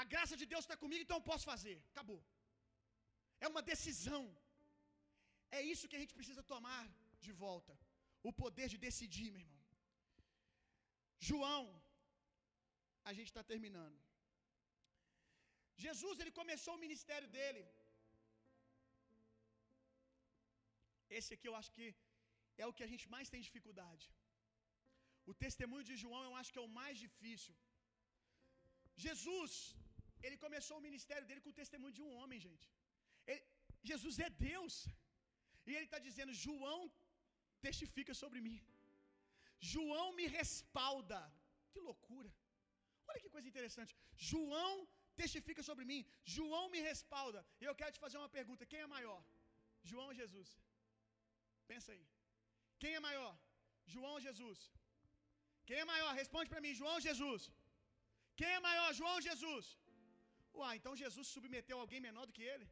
[0.00, 1.76] A graça de Deus está comigo, então eu posso fazer.
[1.92, 2.20] Acabou.
[3.44, 4.24] É uma decisão.
[5.58, 6.82] É isso que a gente precisa tomar
[7.24, 7.74] de volta.
[8.28, 9.62] O poder de decidir, meu irmão.
[11.28, 11.64] João,
[13.08, 13.98] a gente está terminando.
[15.86, 17.62] Jesus, ele começou o ministério dele.
[21.18, 21.86] Esse aqui eu acho que
[22.62, 24.06] é o que a gente mais tem dificuldade.
[25.30, 27.54] O testemunho de João eu acho que é o mais difícil.
[29.06, 29.52] Jesus,
[30.24, 32.66] ele começou o ministério dele com o testemunho de um homem, gente.
[33.30, 33.42] Ele,
[33.90, 34.74] Jesus é Deus.
[35.68, 36.80] E ele está dizendo: João
[37.66, 38.58] testifica sobre mim.
[39.72, 41.20] João me respalda.
[41.72, 42.30] Que loucura.
[43.08, 43.92] Olha que coisa interessante.
[44.32, 44.74] João
[45.20, 46.00] testifica sobre mim.
[46.36, 47.40] João me respalda.
[47.60, 49.20] E eu quero te fazer uma pergunta: quem é maior?
[49.90, 50.50] João ou Jesus?
[51.72, 52.04] Pensa aí.
[52.82, 53.32] Quem é maior?
[53.94, 54.58] João ou Jesus?
[55.68, 56.10] Quem é maior?
[56.22, 57.42] Responde para mim, João ou Jesus?
[58.40, 59.66] Quem é maior, João ou Jesus?
[60.58, 62.68] Uai, então Jesus submeteu alguém menor do que ele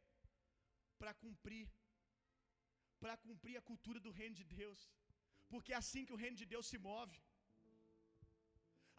[1.00, 1.66] para cumprir
[3.02, 4.80] para cumprir a cultura do reino de Deus.
[5.52, 7.18] Porque é assim que o reino de Deus se move.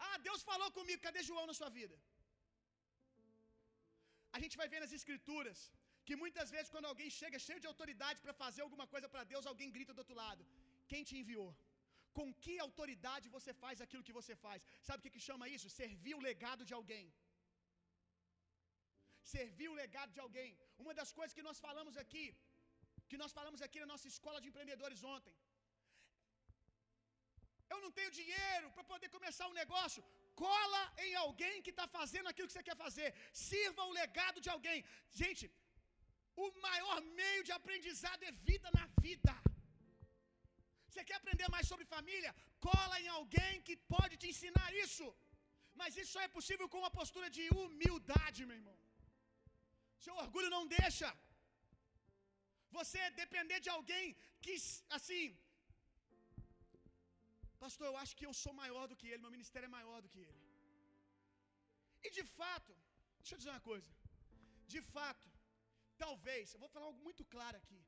[0.08, 1.96] Ah, Deus falou comigo, cadê João na sua vida?
[4.36, 5.60] A gente vai ver nas escrituras
[6.08, 9.50] que muitas vezes quando alguém chega cheio de autoridade para fazer alguma coisa para Deus,
[9.52, 10.44] alguém grita do outro lado:
[10.92, 11.50] "Quem te enviou?"
[12.18, 14.60] Com que autoridade você faz aquilo que você faz?
[14.88, 15.68] Sabe o que, que chama isso?
[15.82, 17.06] Servir o legado de alguém.
[19.36, 20.50] Servir o legado de alguém.
[20.84, 22.26] Uma das coisas que nós falamos aqui,
[23.12, 25.36] que nós falamos aqui na nossa escola de empreendedores ontem.
[27.74, 30.04] Eu não tenho dinheiro para poder começar um negócio.
[30.44, 33.08] Cola em alguém que está fazendo aquilo que você quer fazer.
[33.48, 34.78] Sirva o legado de alguém.
[35.22, 35.46] Gente,
[36.46, 39.34] o maior meio de aprendizado é vida na vida.
[40.88, 42.32] Você quer aprender mais sobre família?
[42.68, 45.08] Cola em alguém que pode te ensinar isso.
[45.80, 48.78] Mas isso só é possível com uma postura de humildade, meu irmão.
[50.06, 51.10] Seu orgulho não deixa.
[52.78, 54.06] Você depender de alguém
[54.44, 54.56] que,
[54.98, 55.24] assim,
[57.64, 60.12] Pastor, eu acho que eu sou maior do que ele, meu ministério é maior do
[60.14, 60.42] que ele.
[62.06, 62.74] E de fato,
[63.22, 63.92] deixa eu dizer uma coisa.
[64.74, 65.28] De fato,
[66.04, 67.80] talvez, eu vou falar algo muito claro aqui.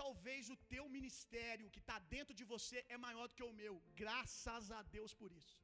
[0.00, 3.74] Talvez o teu ministério que está dentro de você é maior do que o meu.
[4.02, 5.56] Graças a Deus por isso.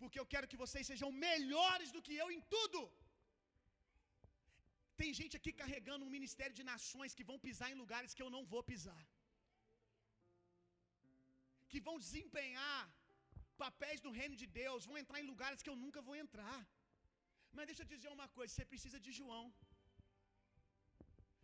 [0.00, 2.80] Porque eu quero que vocês sejam melhores do que eu em tudo.
[5.00, 8.30] Tem gente aqui carregando um ministério de nações que vão pisar em lugares que eu
[8.36, 9.02] não vou pisar.
[11.72, 12.80] Que vão desempenhar
[13.64, 16.60] papéis do reino de Deus, vão entrar em lugares que eu nunca vou entrar.
[17.56, 19.44] Mas deixa eu dizer uma coisa: você precisa de João.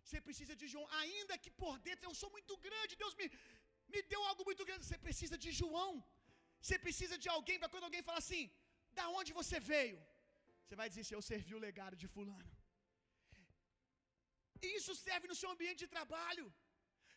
[0.05, 3.27] Você precisa de João, ainda que por dentro eu sou muito grande, Deus me,
[3.93, 4.85] me deu algo muito grande.
[4.89, 5.93] Você precisa de João.
[6.64, 8.45] Você precisa de alguém para quando alguém falar assim:
[8.99, 9.99] da onde você veio?
[10.62, 12.53] Você vai dizer se eu servi o legado de Fulano.
[14.64, 16.47] E isso serve no seu ambiente de trabalho.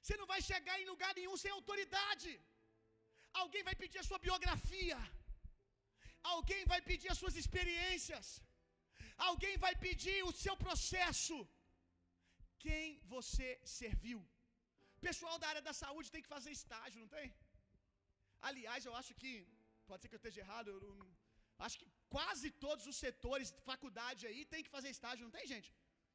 [0.01, 2.32] Você não vai chegar em lugar nenhum sem autoridade.
[3.41, 4.97] Alguém vai pedir a sua biografia.
[6.34, 8.27] Alguém vai pedir as suas experiências.
[9.30, 11.38] Alguém vai pedir o seu processo.
[12.65, 13.47] Quem você
[13.80, 14.19] serviu?
[15.07, 17.27] Pessoal da área da saúde tem que fazer estágio, não tem?
[18.49, 19.32] Aliás, eu acho que,
[19.88, 20.82] pode ser que eu esteja errado, eu,
[21.65, 25.69] acho que quase todos os setores, faculdade aí, tem que fazer estágio, não tem, gente?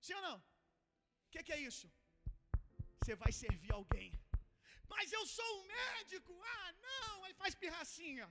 [0.07, 0.37] Sim ou não?
[0.39, 1.87] O que, que é isso?
[2.99, 4.11] Você vai servir alguém.
[4.93, 6.33] Mas eu sou um médico.
[6.57, 8.27] Ah, não, aí faz pirracinha.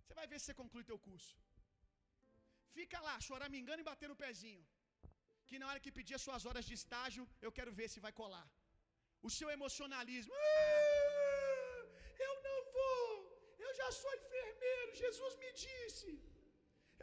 [0.00, 1.34] Você vai ver se você conclui teu curso.
[2.78, 4.64] Fica lá, choramingando e batendo o pezinho.
[5.48, 8.12] Que na hora que pedir as suas horas de estágio, eu quero ver se vai
[8.20, 8.46] colar.
[9.28, 10.34] O seu emocionalismo.
[10.34, 11.80] Ah,
[12.28, 13.08] eu não vou.
[13.66, 14.90] Eu já sou enfermeiro.
[15.04, 16.10] Jesus me disse.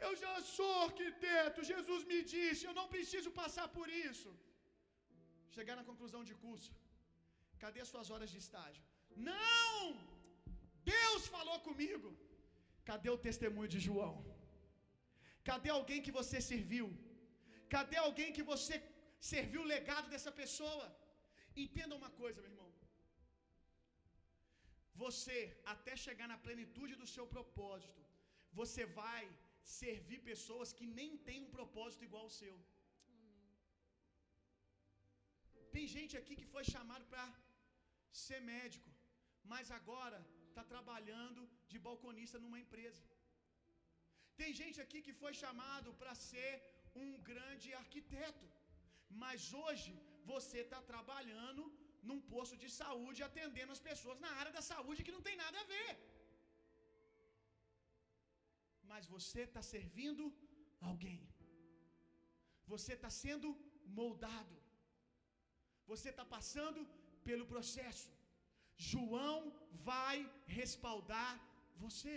[0.06, 1.68] Eu já sou arquiteto.
[1.72, 2.66] Jesus me disse.
[2.68, 4.30] Eu não preciso passar por isso.
[5.56, 6.72] Chegar na conclusão de curso.
[7.62, 8.84] Cadê as suas horas de estágio?
[9.30, 9.84] Não!
[10.94, 12.10] Deus falou comigo.
[12.90, 14.14] Cadê o testemunho de João?
[15.48, 16.86] Cadê alguém que você serviu?
[17.74, 18.76] Cadê alguém que você
[19.32, 20.86] serviu o legado dessa pessoa?
[21.64, 22.70] Entenda uma coisa, meu irmão.
[25.02, 25.36] Você,
[25.74, 28.00] até chegar na plenitude do seu propósito,
[28.60, 29.22] você vai
[29.80, 32.56] servir pessoas que nem têm um propósito igual ao seu.
[35.74, 37.24] Tem gente aqui que foi chamado para
[38.24, 38.90] ser médico,
[39.52, 41.42] mas agora está trabalhando
[41.72, 43.02] de balconista numa empresa.
[44.40, 46.52] Tem gente aqui que foi chamado para ser
[47.02, 48.46] um grande arquiteto,
[49.22, 49.92] mas hoje
[50.32, 51.62] você está trabalhando
[52.08, 55.58] num posto de saúde atendendo as pessoas na área da saúde que não tem nada
[55.60, 55.90] a ver.
[58.90, 60.24] Mas você está servindo
[60.90, 61.20] alguém,
[62.72, 63.48] você está sendo
[64.00, 64.56] moldado,
[65.92, 66.80] você está passando
[67.28, 68.10] pelo processo.
[68.90, 69.38] João
[69.90, 70.16] vai
[70.58, 71.32] respaldar
[71.84, 72.14] você.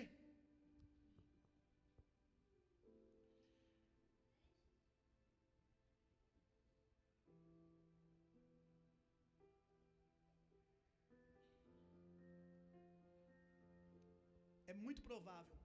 [14.72, 15.58] É muito provável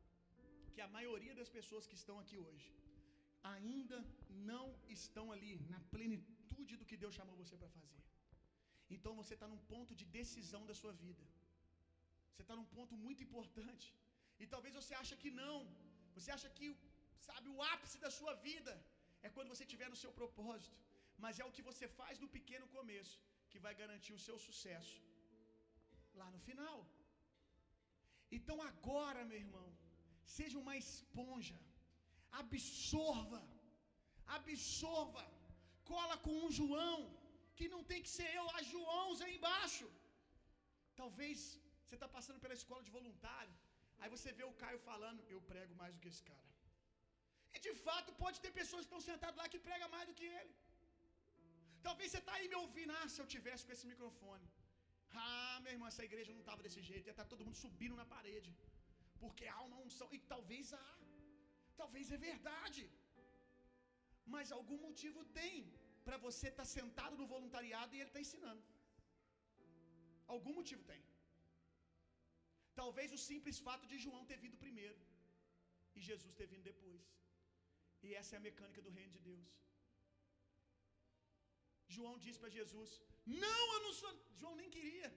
[0.73, 2.69] que a maioria das pessoas que estão aqui hoje
[3.55, 3.99] ainda
[4.51, 4.67] não
[4.97, 8.03] estão ali na plenitude do que Deus chamou você para fazer.
[8.97, 11.25] Então você está num ponto de decisão da sua vida.
[12.31, 13.89] Você está num ponto muito importante.
[14.43, 15.57] E talvez você ache que não.
[16.17, 16.69] Você acha que,
[17.29, 18.75] sabe, o ápice da sua vida
[19.27, 20.79] é quando você estiver no seu propósito.
[21.25, 23.17] Mas é o que você faz no pequeno começo
[23.51, 24.97] que vai garantir o seu sucesso
[26.21, 26.79] lá no final.
[28.37, 29.69] Então agora, meu irmão,
[30.37, 31.59] seja uma esponja.
[32.43, 33.41] Absorva.
[34.39, 35.25] Absorva.
[35.93, 36.99] Cola com um João
[37.59, 39.87] que não tem que ser eu, há Joãos aí embaixo.
[41.01, 41.39] Talvez
[41.85, 43.55] você está passando pela escola de voluntário,
[44.01, 46.49] aí você vê o Caio falando, eu prego mais do que esse cara.
[47.57, 50.27] E de fato pode ter pessoas que estão sentadas lá que pregam mais do que
[50.39, 50.55] ele.
[51.87, 54.47] Talvez você está aí me ouvindo, ah, se eu tivesse com esse microfone.
[55.27, 57.97] Ah, meu irmão, essa igreja não estava desse jeito, ia estar tá todo mundo subindo
[58.01, 58.51] na parede.
[59.23, 60.87] Porque há uma unção, e talvez há,
[61.81, 62.83] talvez é verdade,
[64.35, 65.55] mas algum motivo tem
[66.09, 68.65] para você estar tá sentado no voluntariado e ele está ensinando.
[70.35, 71.03] Algum motivo tem.
[72.81, 74.99] Talvez o simples fato de João ter vindo primeiro
[75.97, 77.05] e Jesus ter vindo depois.
[78.07, 79.49] E essa é a mecânica do reino de Deus.
[81.97, 82.91] João disse para Jesus:
[83.45, 84.13] Não, eu não sou.
[84.41, 85.11] João nem queria.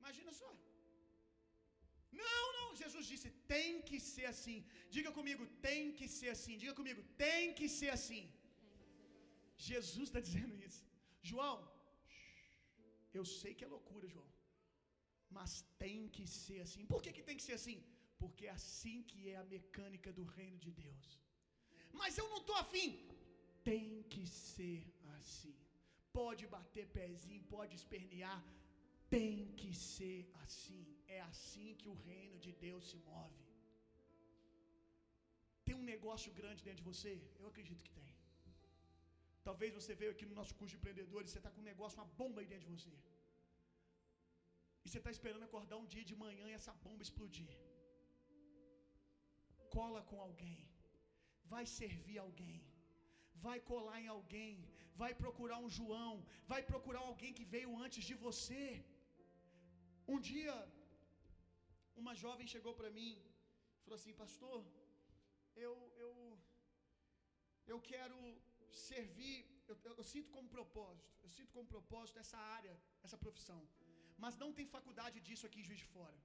[0.00, 0.50] Imagina só.
[2.22, 2.68] Não, não.
[2.82, 4.58] Jesus disse: Tem que ser assim.
[4.96, 6.56] Diga comigo: Tem que ser assim.
[6.64, 8.24] Diga comigo: Tem que ser assim.
[9.68, 10.82] Jesus está dizendo isso.
[11.30, 11.56] João,
[13.18, 14.30] eu sei que é loucura, João.
[15.36, 15.52] Mas
[15.84, 16.84] tem que ser assim.
[16.92, 17.78] Por que, que tem que ser assim?
[18.20, 21.08] Porque é assim que é a mecânica do reino de Deus.
[22.00, 22.90] Mas eu não estou afim.
[23.72, 24.80] Tem que ser
[25.18, 25.56] assim.
[26.20, 28.40] Pode bater pezinho, pode espernear.
[29.16, 30.84] Tem que ser assim.
[31.16, 33.44] É assim que o reino de Deus se move.
[35.64, 37.12] Tem um negócio grande dentro de você?
[37.40, 38.09] Eu acredito que tem.
[39.48, 42.10] Talvez você veio aqui no nosso curso de empreendedores você está com um negócio, uma
[42.20, 42.94] bomba aí dentro de você.
[44.84, 47.52] E você está esperando acordar um dia de manhã e essa bomba explodir.
[49.76, 50.60] Cola com alguém.
[51.52, 52.58] Vai servir alguém.
[53.46, 54.54] Vai colar em alguém.
[55.02, 56.14] Vai procurar um João.
[56.52, 58.64] Vai procurar alguém que veio antes de você.
[60.12, 60.54] Um dia,
[62.02, 64.58] uma jovem chegou para mim e falou assim: Pastor,
[65.66, 65.74] eu,
[66.04, 66.12] eu,
[67.72, 68.18] eu quero
[68.88, 73.60] servir, eu, eu, eu, sinto como propósito, eu sinto como propósito essa área, essa profissão.
[74.24, 76.18] Mas não tem faculdade disso aqui em Juiz de Fora.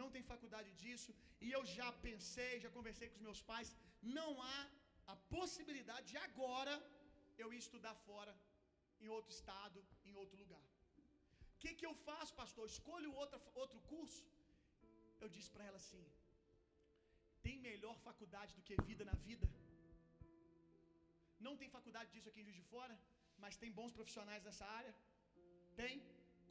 [0.00, 1.10] Não tem faculdade disso,
[1.40, 3.70] e eu já pensei, já conversei com os meus pais,
[4.00, 4.60] não há
[5.12, 6.74] a possibilidade de agora
[7.42, 8.34] eu ir estudar fora,
[9.02, 9.78] em outro estado,
[10.08, 10.64] em outro lugar.
[11.54, 12.64] O que, que eu faço, pastor?
[12.66, 14.24] Escolho outro, outro curso?
[15.20, 16.04] Eu disse para ela assim:
[17.46, 19.46] tem melhor faculdade do que vida na vida?
[21.46, 22.96] Não tem faculdade disso aqui em Juiz de Fora,
[23.42, 24.92] mas tem bons profissionais nessa área?
[25.80, 25.94] Tem?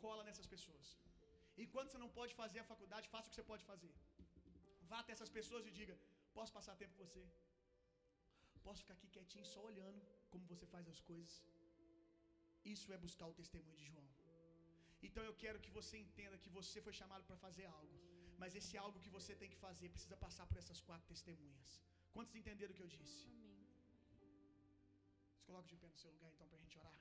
[0.03, 0.85] Cola nessas pessoas.
[1.63, 3.93] Enquanto você não pode fazer a faculdade, faça o que você pode fazer.
[4.89, 5.95] Vá até essas pessoas e diga:
[6.37, 7.23] Posso passar tempo com você?
[8.65, 11.33] Posso ficar aqui quietinho só olhando como você faz as coisas?
[12.73, 14.07] Isso é buscar o testemunho de João.
[15.07, 17.97] Então eu quero que você entenda que você foi chamado para fazer algo.
[18.41, 21.71] Mas esse algo que você tem que fazer precisa passar por essas quatro testemunhas.
[22.15, 23.19] Quantos entenderam o que eu disse?
[25.51, 26.97] Coloque de pé no seu lugar então para a gente orar.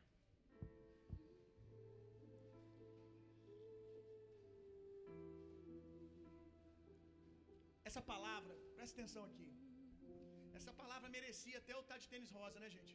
[7.88, 9.46] Essa palavra, presta atenção aqui.
[10.58, 12.94] Essa palavra merecia até eu estar de tênis rosa, né, gente?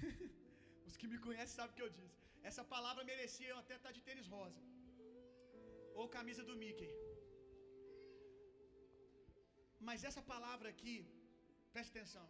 [0.88, 2.20] Os que me conhecem sabem o que eu disse.
[2.50, 4.62] Essa palavra merecia eu até estar de tênis rosa.
[6.00, 6.92] Ou camisa do Mickey.
[9.88, 10.96] Mas essa palavra aqui,
[11.74, 12.28] presta atenção.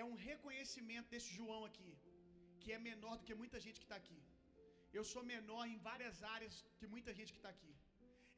[0.00, 1.92] É um reconhecimento desse João aqui,
[2.62, 4.20] que é menor do que muita gente que está aqui.
[4.98, 7.72] Eu sou menor em várias áreas que muita gente que está aqui.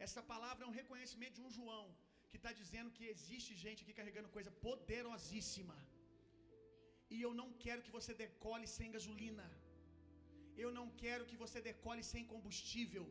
[0.06, 1.86] Essa palavra é um reconhecimento de um João
[2.30, 5.76] que está dizendo que existe gente aqui carregando coisa poderosíssima.
[7.14, 9.46] E eu não quero que você decole sem gasolina.
[10.64, 13.04] Eu não quero que você decole sem combustível.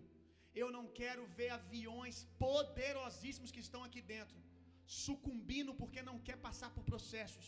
[0.62, 4.40] Eu não quero ver aviões poderosíssimos que estão aqui dentro
[5.06, 7.48] sucumbindo porque não quer passar por processos.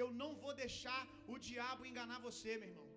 [0.00, 1.00] Eu não vou deixar
[1.32, 2.88] o diabo enganar você, meu irmão.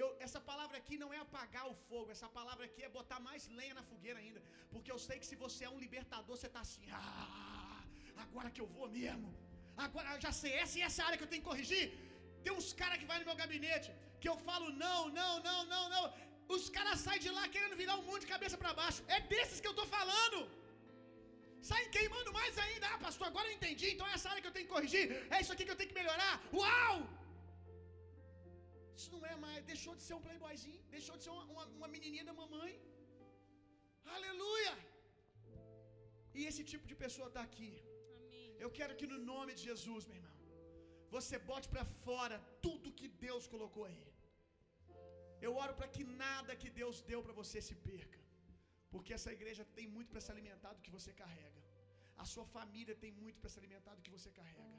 [0.00, 3.44] Eu, essa palavra aqui não é apagar o fogo, essa palavra aqui é botar mais
[3.58, 4.40] lenha na fogueira ainda.
[4.72, 7.80] Porque eu sei que se você é um libertador, você está assim, ah,
[8.24, 9.30] agora que eu vou mesmo.
[9.86, 11.84] Agora já sei, essa e essa área que eu tenho que corrigir.
[12.44, 15.84] Tem uns caras que vai no meu gabinete que eu falo não, não, não, não,
[15.94, 16.04] não.
[16.56, 19.02] Os caras saem de lá querendo virar o mundo de cabeça para baixo.
[19.16, 20.38] É desses que eu estou falando.
[21.70, 22.86] Saem queimando mais ainda.
[22.94, 23.86] Ah, pastor, agora eu entendi.
[23.92, 25.04] Então é essa área que eu tenho que corrigir.
[25.34, 26.34] É isso aqui que eu tenho que melhorar.
[26.60, 26.96] Uau!
[28.98, 29.58] Isso não é mais.
[29.72, 30.82] Deixou de ser um playboyzinho.
[30.96, 32.72] Deixou de ser uma, uma, uma menininha da mamãe.
[34.16, 34.74] Aleluia!
[36.38, 37.72] E esse tipo de pessoa está aqui.
[38.18, 38.50] Amém.
[38.64, 40.36] Eu quero que no nome de Jesus, meu irmão,
[41.14, 42.36] você bote para fora
[42.66, 44.04] tudo que Deus colocou aí.
[45.46, 48.17] Eu oro para que nada que Deus deu para você se perca.
[48.92, 51.60] Porque essa igreja tem muito para se alimentar do que você carrega.
[52.22, 54.78] A sua família tem muito para se alimentar do que você carrega.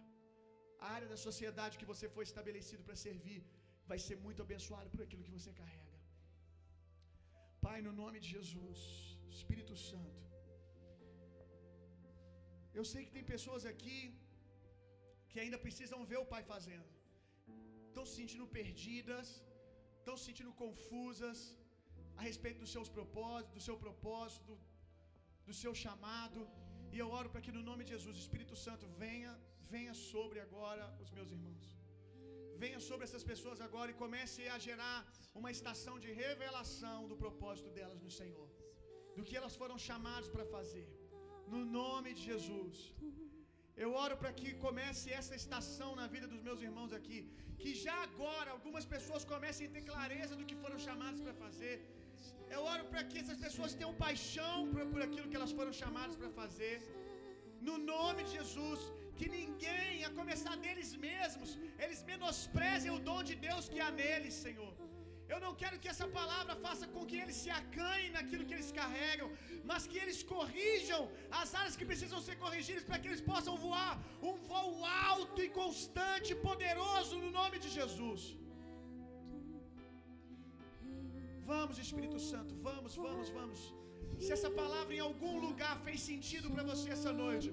[0.85, 3.41] A área da sociedade que você foi estabelecido para servir
[3.91, 5.95] vai ser muito abençoado por aquilo que você carrega.
[7.65, 8.79] Pai, no nome de Jesus,
[9.37, 10.23] Espírito Santo.
[12.79, 13.99] Eu sei que tem pessoas aqui
[15.29, 16.89] que ainda precisam ver o Pai fazendo.
[17.89, 19.27] Estão se sentindo perdidas,
[19.99, 21.39] estão se sentindo confusas
[22.19, 24.57] a respeito dos seus propósitos, do seu propósito, do,
[25.47, 26.39] do seu chamado.
[26.93, 29.31] E eu oro para que no nome de Jesus, Espírito Santo venha,
[29.75, 31.65] venha sobre agora os meus irmãos.
[32.63, 34.97] Venha sobre essas pessoas agora e comece a gerar
[35.39, 38.47] uma estação de revelação do propósito delas no Senhor,
[39.17, 40.87] do que elas foram chamadas para fazer.
[41.53, 42.77] No nome de Jesus.
[43.83, 47.19] Eu oro para que comece essa estação na vida dos meus irmãos aqui.
[47.61, 51.75] Que já agora algumas pessoas comecem a ter clareza do que foram chamadas para fazer.
[52.55, 56.15] Eu oro para que essas pessoas tenham paixão por, por aquilo que elas foram chamadas
[56.21, 56.75] para fazer.
[57.67, 58.81] No nome de Jesus,
[59.19, 61.49] que ninguém, a começar deles mesmos,
[61.83, 64.73] eles menosprezem o dom de Deus que há neles, Senhor.
[65.33, 68.71] Eu não quero que essa palavra faça com que eles se acanhem naquilo que eles
[68.79, 69.27] carregam,
[69.69, 71.01] mas que eles corrijam
[71.41, 73.93] as áreas que precisam ser corrigidas para que eles possam voar
[74.29, 74.73] um voo
[75.11, 78.21] alto e constante, poderoso no nome de Jesus.
[81.51, 83.59] Vamos, Espírito Santo, vamos, vamos, vamos.
[84.23, 87.47] Se essa palavra em algum lugar fez sentido para você essa noite,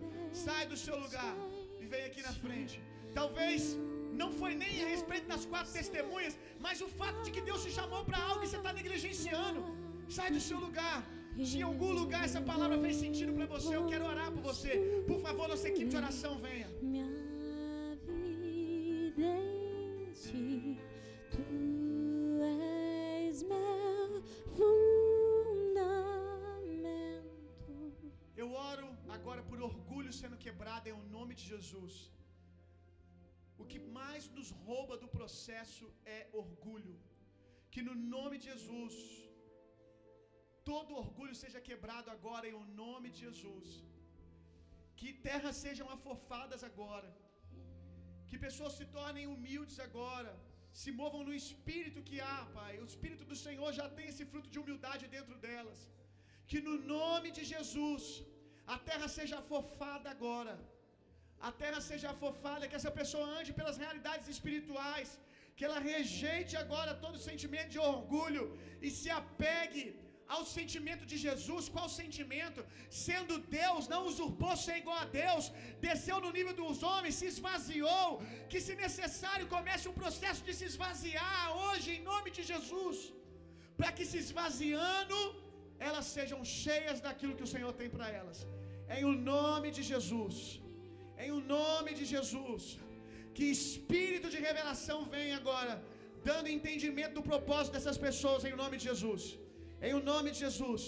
[0.44, 1.34] sai do seu lugar
[1.80, 2.76] e vem aqui na frente.
[3.18, 3.62] Talvez
[4.20, 6.34] não foi nem a respeito das quatro testemunhas,
[6.66, 9.62] mas o fato de que Deus te chamou para algo que você está negligenciando.
[10.18, 10.96] Sai do seu lugar.
[11.48, 14.74] Se em algum lugar essa palavra fez sentido para você, eu quero orar por você.
[15.10, 16.68] Por favor, nossa equipe de oração venha.
[30.20, 31.94] Sendo quebrado em o nome de Jesus.
[33.62, 35.84] O que mais nos rouba do processo
[36.16, 36.96] é orgulho.
[37.72, 38.96] Que no nome de Jesus,
[40.70, 43.68] todo orgulho seja quebrado agora em o nome de Jesus.
[44.98, 47.10] Que terras sejam afofadas agora.
[48.28, 50.32] Que pessoas se tornem humildes agora.
[50.80, 52.72] Se movam no espírito que há, Pai.
[52.82, 55.80] O espírito do Senhor já tem esse fruto de humildade dentro delas.
[56.50, 58.02] Que no nome de Jesus,
[58.74, 60.54] a terra seja afofada agora.
[61.48, 65.08] A terra seja afofada, que essa pessoa ande pelas realidades espirituais,
[65.56, 68.44] que ela rejeite agora todo sentimento de orgulho
[68.86, 69.84] e se apegue
[70.34, 71.64] ao sentimento de Jesus.
[71.74, 72.60] Qual sentimento?
[73.06, 75.44] Sendo Deus, não usurpou ser igual a Deus,
[75.86, 78.08] desceu no nível dos homens, se esvaziou.
[78.50, 82.98] Que, se necessário, comece um processo de se esvaziar hoje, em nome de Jesus,
[83.78, 85.18] para que se esvaziando,
[85.88, 88.38] elas sejam cheias daquilo que o Senhor tem para elas.
[88.96, 90.36] Em o nome de Jesus.
[91.24, 92.64] Em o nome de Jesus.
[93.36, 95.74] Que espírito de revelação venha agora,
[96.28, 99.24] dando entendimento do propósito dessas pessoas, em o nome de Jesus.
[99.86, 100.82] Em o nome de Jesus.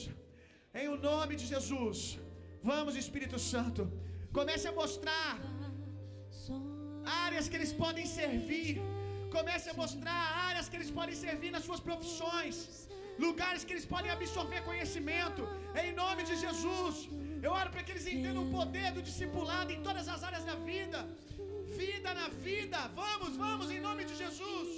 [0.80, 1.99] Em o nome de Jesus.
[2.70, 3.82] Vamos, Espírito Santo.
[4.39, 5.32] Comece a mostrar
[7.24, 8.72] áreas que eles podem servir.
[9.36, 12.57] Comece a mostrar áreas que eles podem servir nas suas profissões.
[13.27, 15.43] Lugares que eles podem absorver conhecimento.
[15.83, 16.97] Em nome de Jesus.
[17.47, 20.57] Eu oro para que eles entendam o poder do discipulado em todas as áreas da
[20.71, 20.99] vida.
[21.81, 22.79] Vida na vida.
[23.03, 24.69] Vamos, vamos, em nome de Jesus.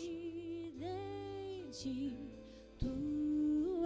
[2.82, 2.92] Tu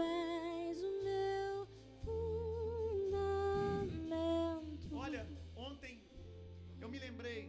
[0.00, 1.56] és o meu
[2.04, 3.26] fundamento.
[5.04, 5.22] Olha,
[5.68, 5.94] ontem
[6.80, 7.42] eu me lembrei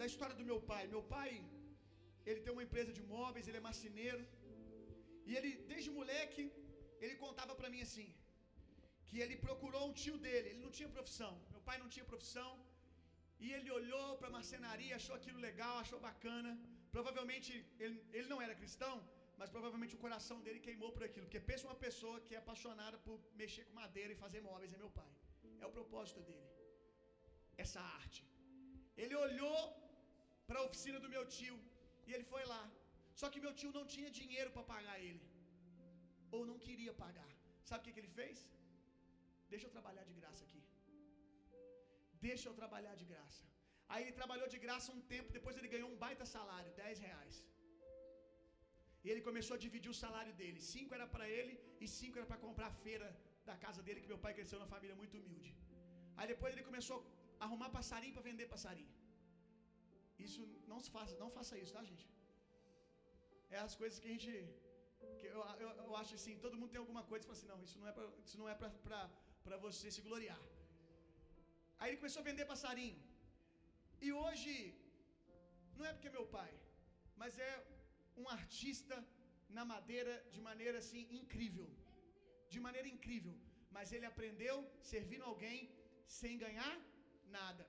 [0.00, 0.82] da história do meu pai.
[0.94, 1.30] Meu pai,
[2.28, 4.22] ele tem uma empresa de móveis, ele é marceneiro.
[5.28, 6.44] E ele, desde moleque,
[7.04, 8.08] ele contava para mim assim,
[9.08, 11.32] que ele procurou um tio dele, ele não tinha profissão.
[11.54, 12.50] Meu pai não tinha profissão.
[13.44, 16.50] E ele olhou para a marcenaria, achou aquilo legal, achou bacana.
[16.96, 17.50] Provavelmente
[17.84, 18.94] ele, ele não era cristão,
[19.40, 21.26] mas provavelmente o coração dele queimou por aquilo.
[21.26, 24.80] Porque pensa uma pessoa que é apaixonada por mexer com madeira e fazer móveis, é
[24.84, 25.10] meu pai.
[25.62, 26.48] É o propósito dele.
[27.64, 28.22] Essa arte.
[29.02, 29.58] Ele olhou
[30.46, 31.56] para a oficina do meu tio
[32.10, 32.62] e ele foi lá.
[33.20, 35.24] Só que meu tio não tinha dinheiro para pagar ele.
[36.36, 37.30] Ou não queria pagar.
[37.68, 38.38] Sabe o que, que ele fez?
[39.52, 40.62] Deixa eu trabalhar de graça aqui.
[42.26, 43.44] Deixa eu trabalhar de graça.
[43.92, 47.36] Aí ele trabalhou de graça um tempo, depois ele ganhou um baita salário, 10 reais.
[49.04, 50.60] E ele começou a dividir o salário dele.
[50.74, 51.54] Cinco era para ele
[51.84, 53.08] e cinco era para comprar a feira
[53.48, 55.52] da casa dele, que meu pai cresceu numa família muito humilde.
[56.18, 56.98] Aí depois ele começou
[57.40, 58.94] a arrumar passarinho para vender passarinho.
[60.26, 60.40] Isso
[60.70, 62.06] não se faça, não faça isso, tá, gente?
[63.56, 64.32] É as coisas que a gente
[65.18, 67.60] que eu, eu, eu acho assim, todo mundo tem alguma coisa e fala assim, não,
[67.66, 67.94] isso não é
[68.40, 70.40] não é você se gloriar.
[71.78, 72.98] Aí ele começou a vender passarinho.
[74.06, 74.54] E hoje,
[75.76, 76.50] não é porque é meu pai,
[77.20, 77.52] mas é
[78.20, 78.96] um artista
[79.56, 81.68] na madeira de maneira assim incrível.
[82.52, 83.34] De maneira incrível.
[83.76, 84.56] Mas ele aprendeu
[84.92, 85.58] servindo alguém
[86.20, 86.74] sem ganhar
[87.38, 87.64] nada.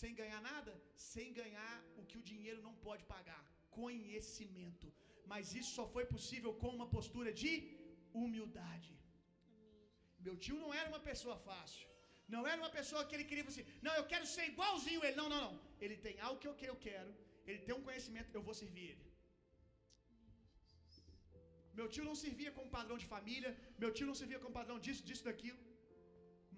[0.00, 0.72] Sem ganhar nada?
[1.12, 3.42] Sem ganhar o que o dinheiro não pode pagar:
[3.80, 4.88] conhecimento.
[5.32, 7.52] Mas isso só foi possível com uma postura de
[8.22, 8.92] humildade.
[10.26, 11.86] Meu tio não era uma pessoa fácil.
[12.34, 15.16] Não era uma pessoa que ele queria assim, não, eu quero ser igualzinho ele.
[15.20, 15.54] Não, não, não.
[15.84, 17.12] Ele tem algo que eu, que eu quero.
[17.48, 19.06] Ele tem um conhecimento, eu vou servir ele.
[21.78, 23.50] Meu tio não servia como padrão de família.
[23.82, 25.60] Meu tio não servia como padrão disso, disso, daquilo.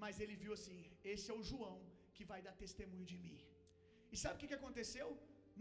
[0.02, 0.78] Mas ele viu assim:
[1.12, 1.78] esse é o João
[2.16, 3.39] que vai dar testemunho de mim.
[4.12, 5.09] E sabe o que, que aconteceu?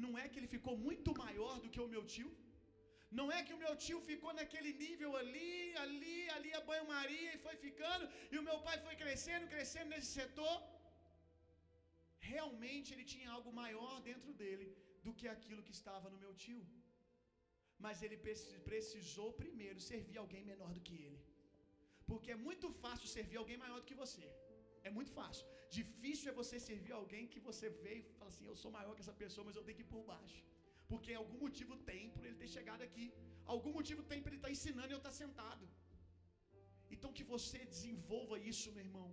[0.04, 2.32] Não é que ele ficou muito maior do que o meu tio.
[3.20, 5.54] Não é que o meu tio ficou naquele nível ali,
[5.84, 10.12] ali, ali a banho-maria e foi ficando, e o meu pai foi crescendo, crescendo nesse
[10.20, 10.58] setor.
[12.34, 14.68] Realmente ele tinha algo maior dentro dele
[15.06, 16.62] do que aquilo que estava no meu tio.
[17.84, 18.18] mas ele
[18.70, 21.20] precisou primeiro servir alguém menor do que ele.
[22.10, 24.28] Porque é muito fácil servir alguém maior do que você.
[24.88, 25.46] É muito fácil.
[25.78, 29.04] Difícil é você servir alguém que você veio e fala assim: Eu sou maior que
[29.06, 30.40] essa pessoa, mas eu tenho que ir por baixo.
[30.92, 33.06] Porque algum motivo tem por ele ter chegado aqui.
[33.56, 35.66] Algum motivo tem para ele estar tá ensinando e eu estar tá sentado.
[36.96, 39.10] Então que você desenvolva isso, meu irmão.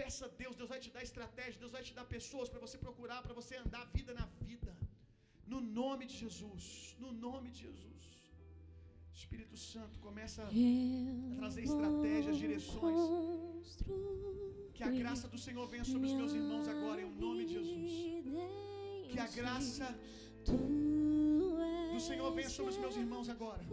[0.00, 2.76] Peça a Deus, Deus vai te dar estratégia, Deus vai te dar pessoas para você
[2.86, 4.72] procurar, para você andar vida na vida.
[5.52, 6.64] No nome de Jesus,
[7.04, 8.04] no nome de Jesus.
[9.20, 13.78] Espírito Santo começa a trazer estratégias, direções.
[14.76, 17.92] Que a graça do Senhor venha sobre os meus irmãos agora, em nome de Jesus.
[19.10, 19.86] Que a graça
[21.94, 23.64] do Senhor venha sobre os meus irmãos agora.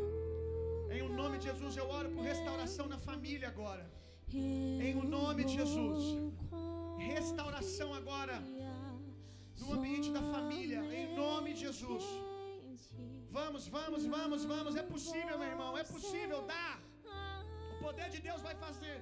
[0.95, 3.85] Em o nome de Jesus, eu oro por restauração na família agora.
[4.87, 6.03] Em o nome de Jesus.
[7.13, 8.37] Restauração agora
[9.59, 10.79] no ambiente da família.
[10.99, 12.05] Em nome de Jesus.
[13.31, 14.75] Vamos, vamos, vamos, vamos.
[14.75, 15.77] É possível, meu irmão.
[15.77, 16.41] É possível.
[16.41, 16.79] Dá.
[17.73, 18.97] O poder de Deus vai fazer.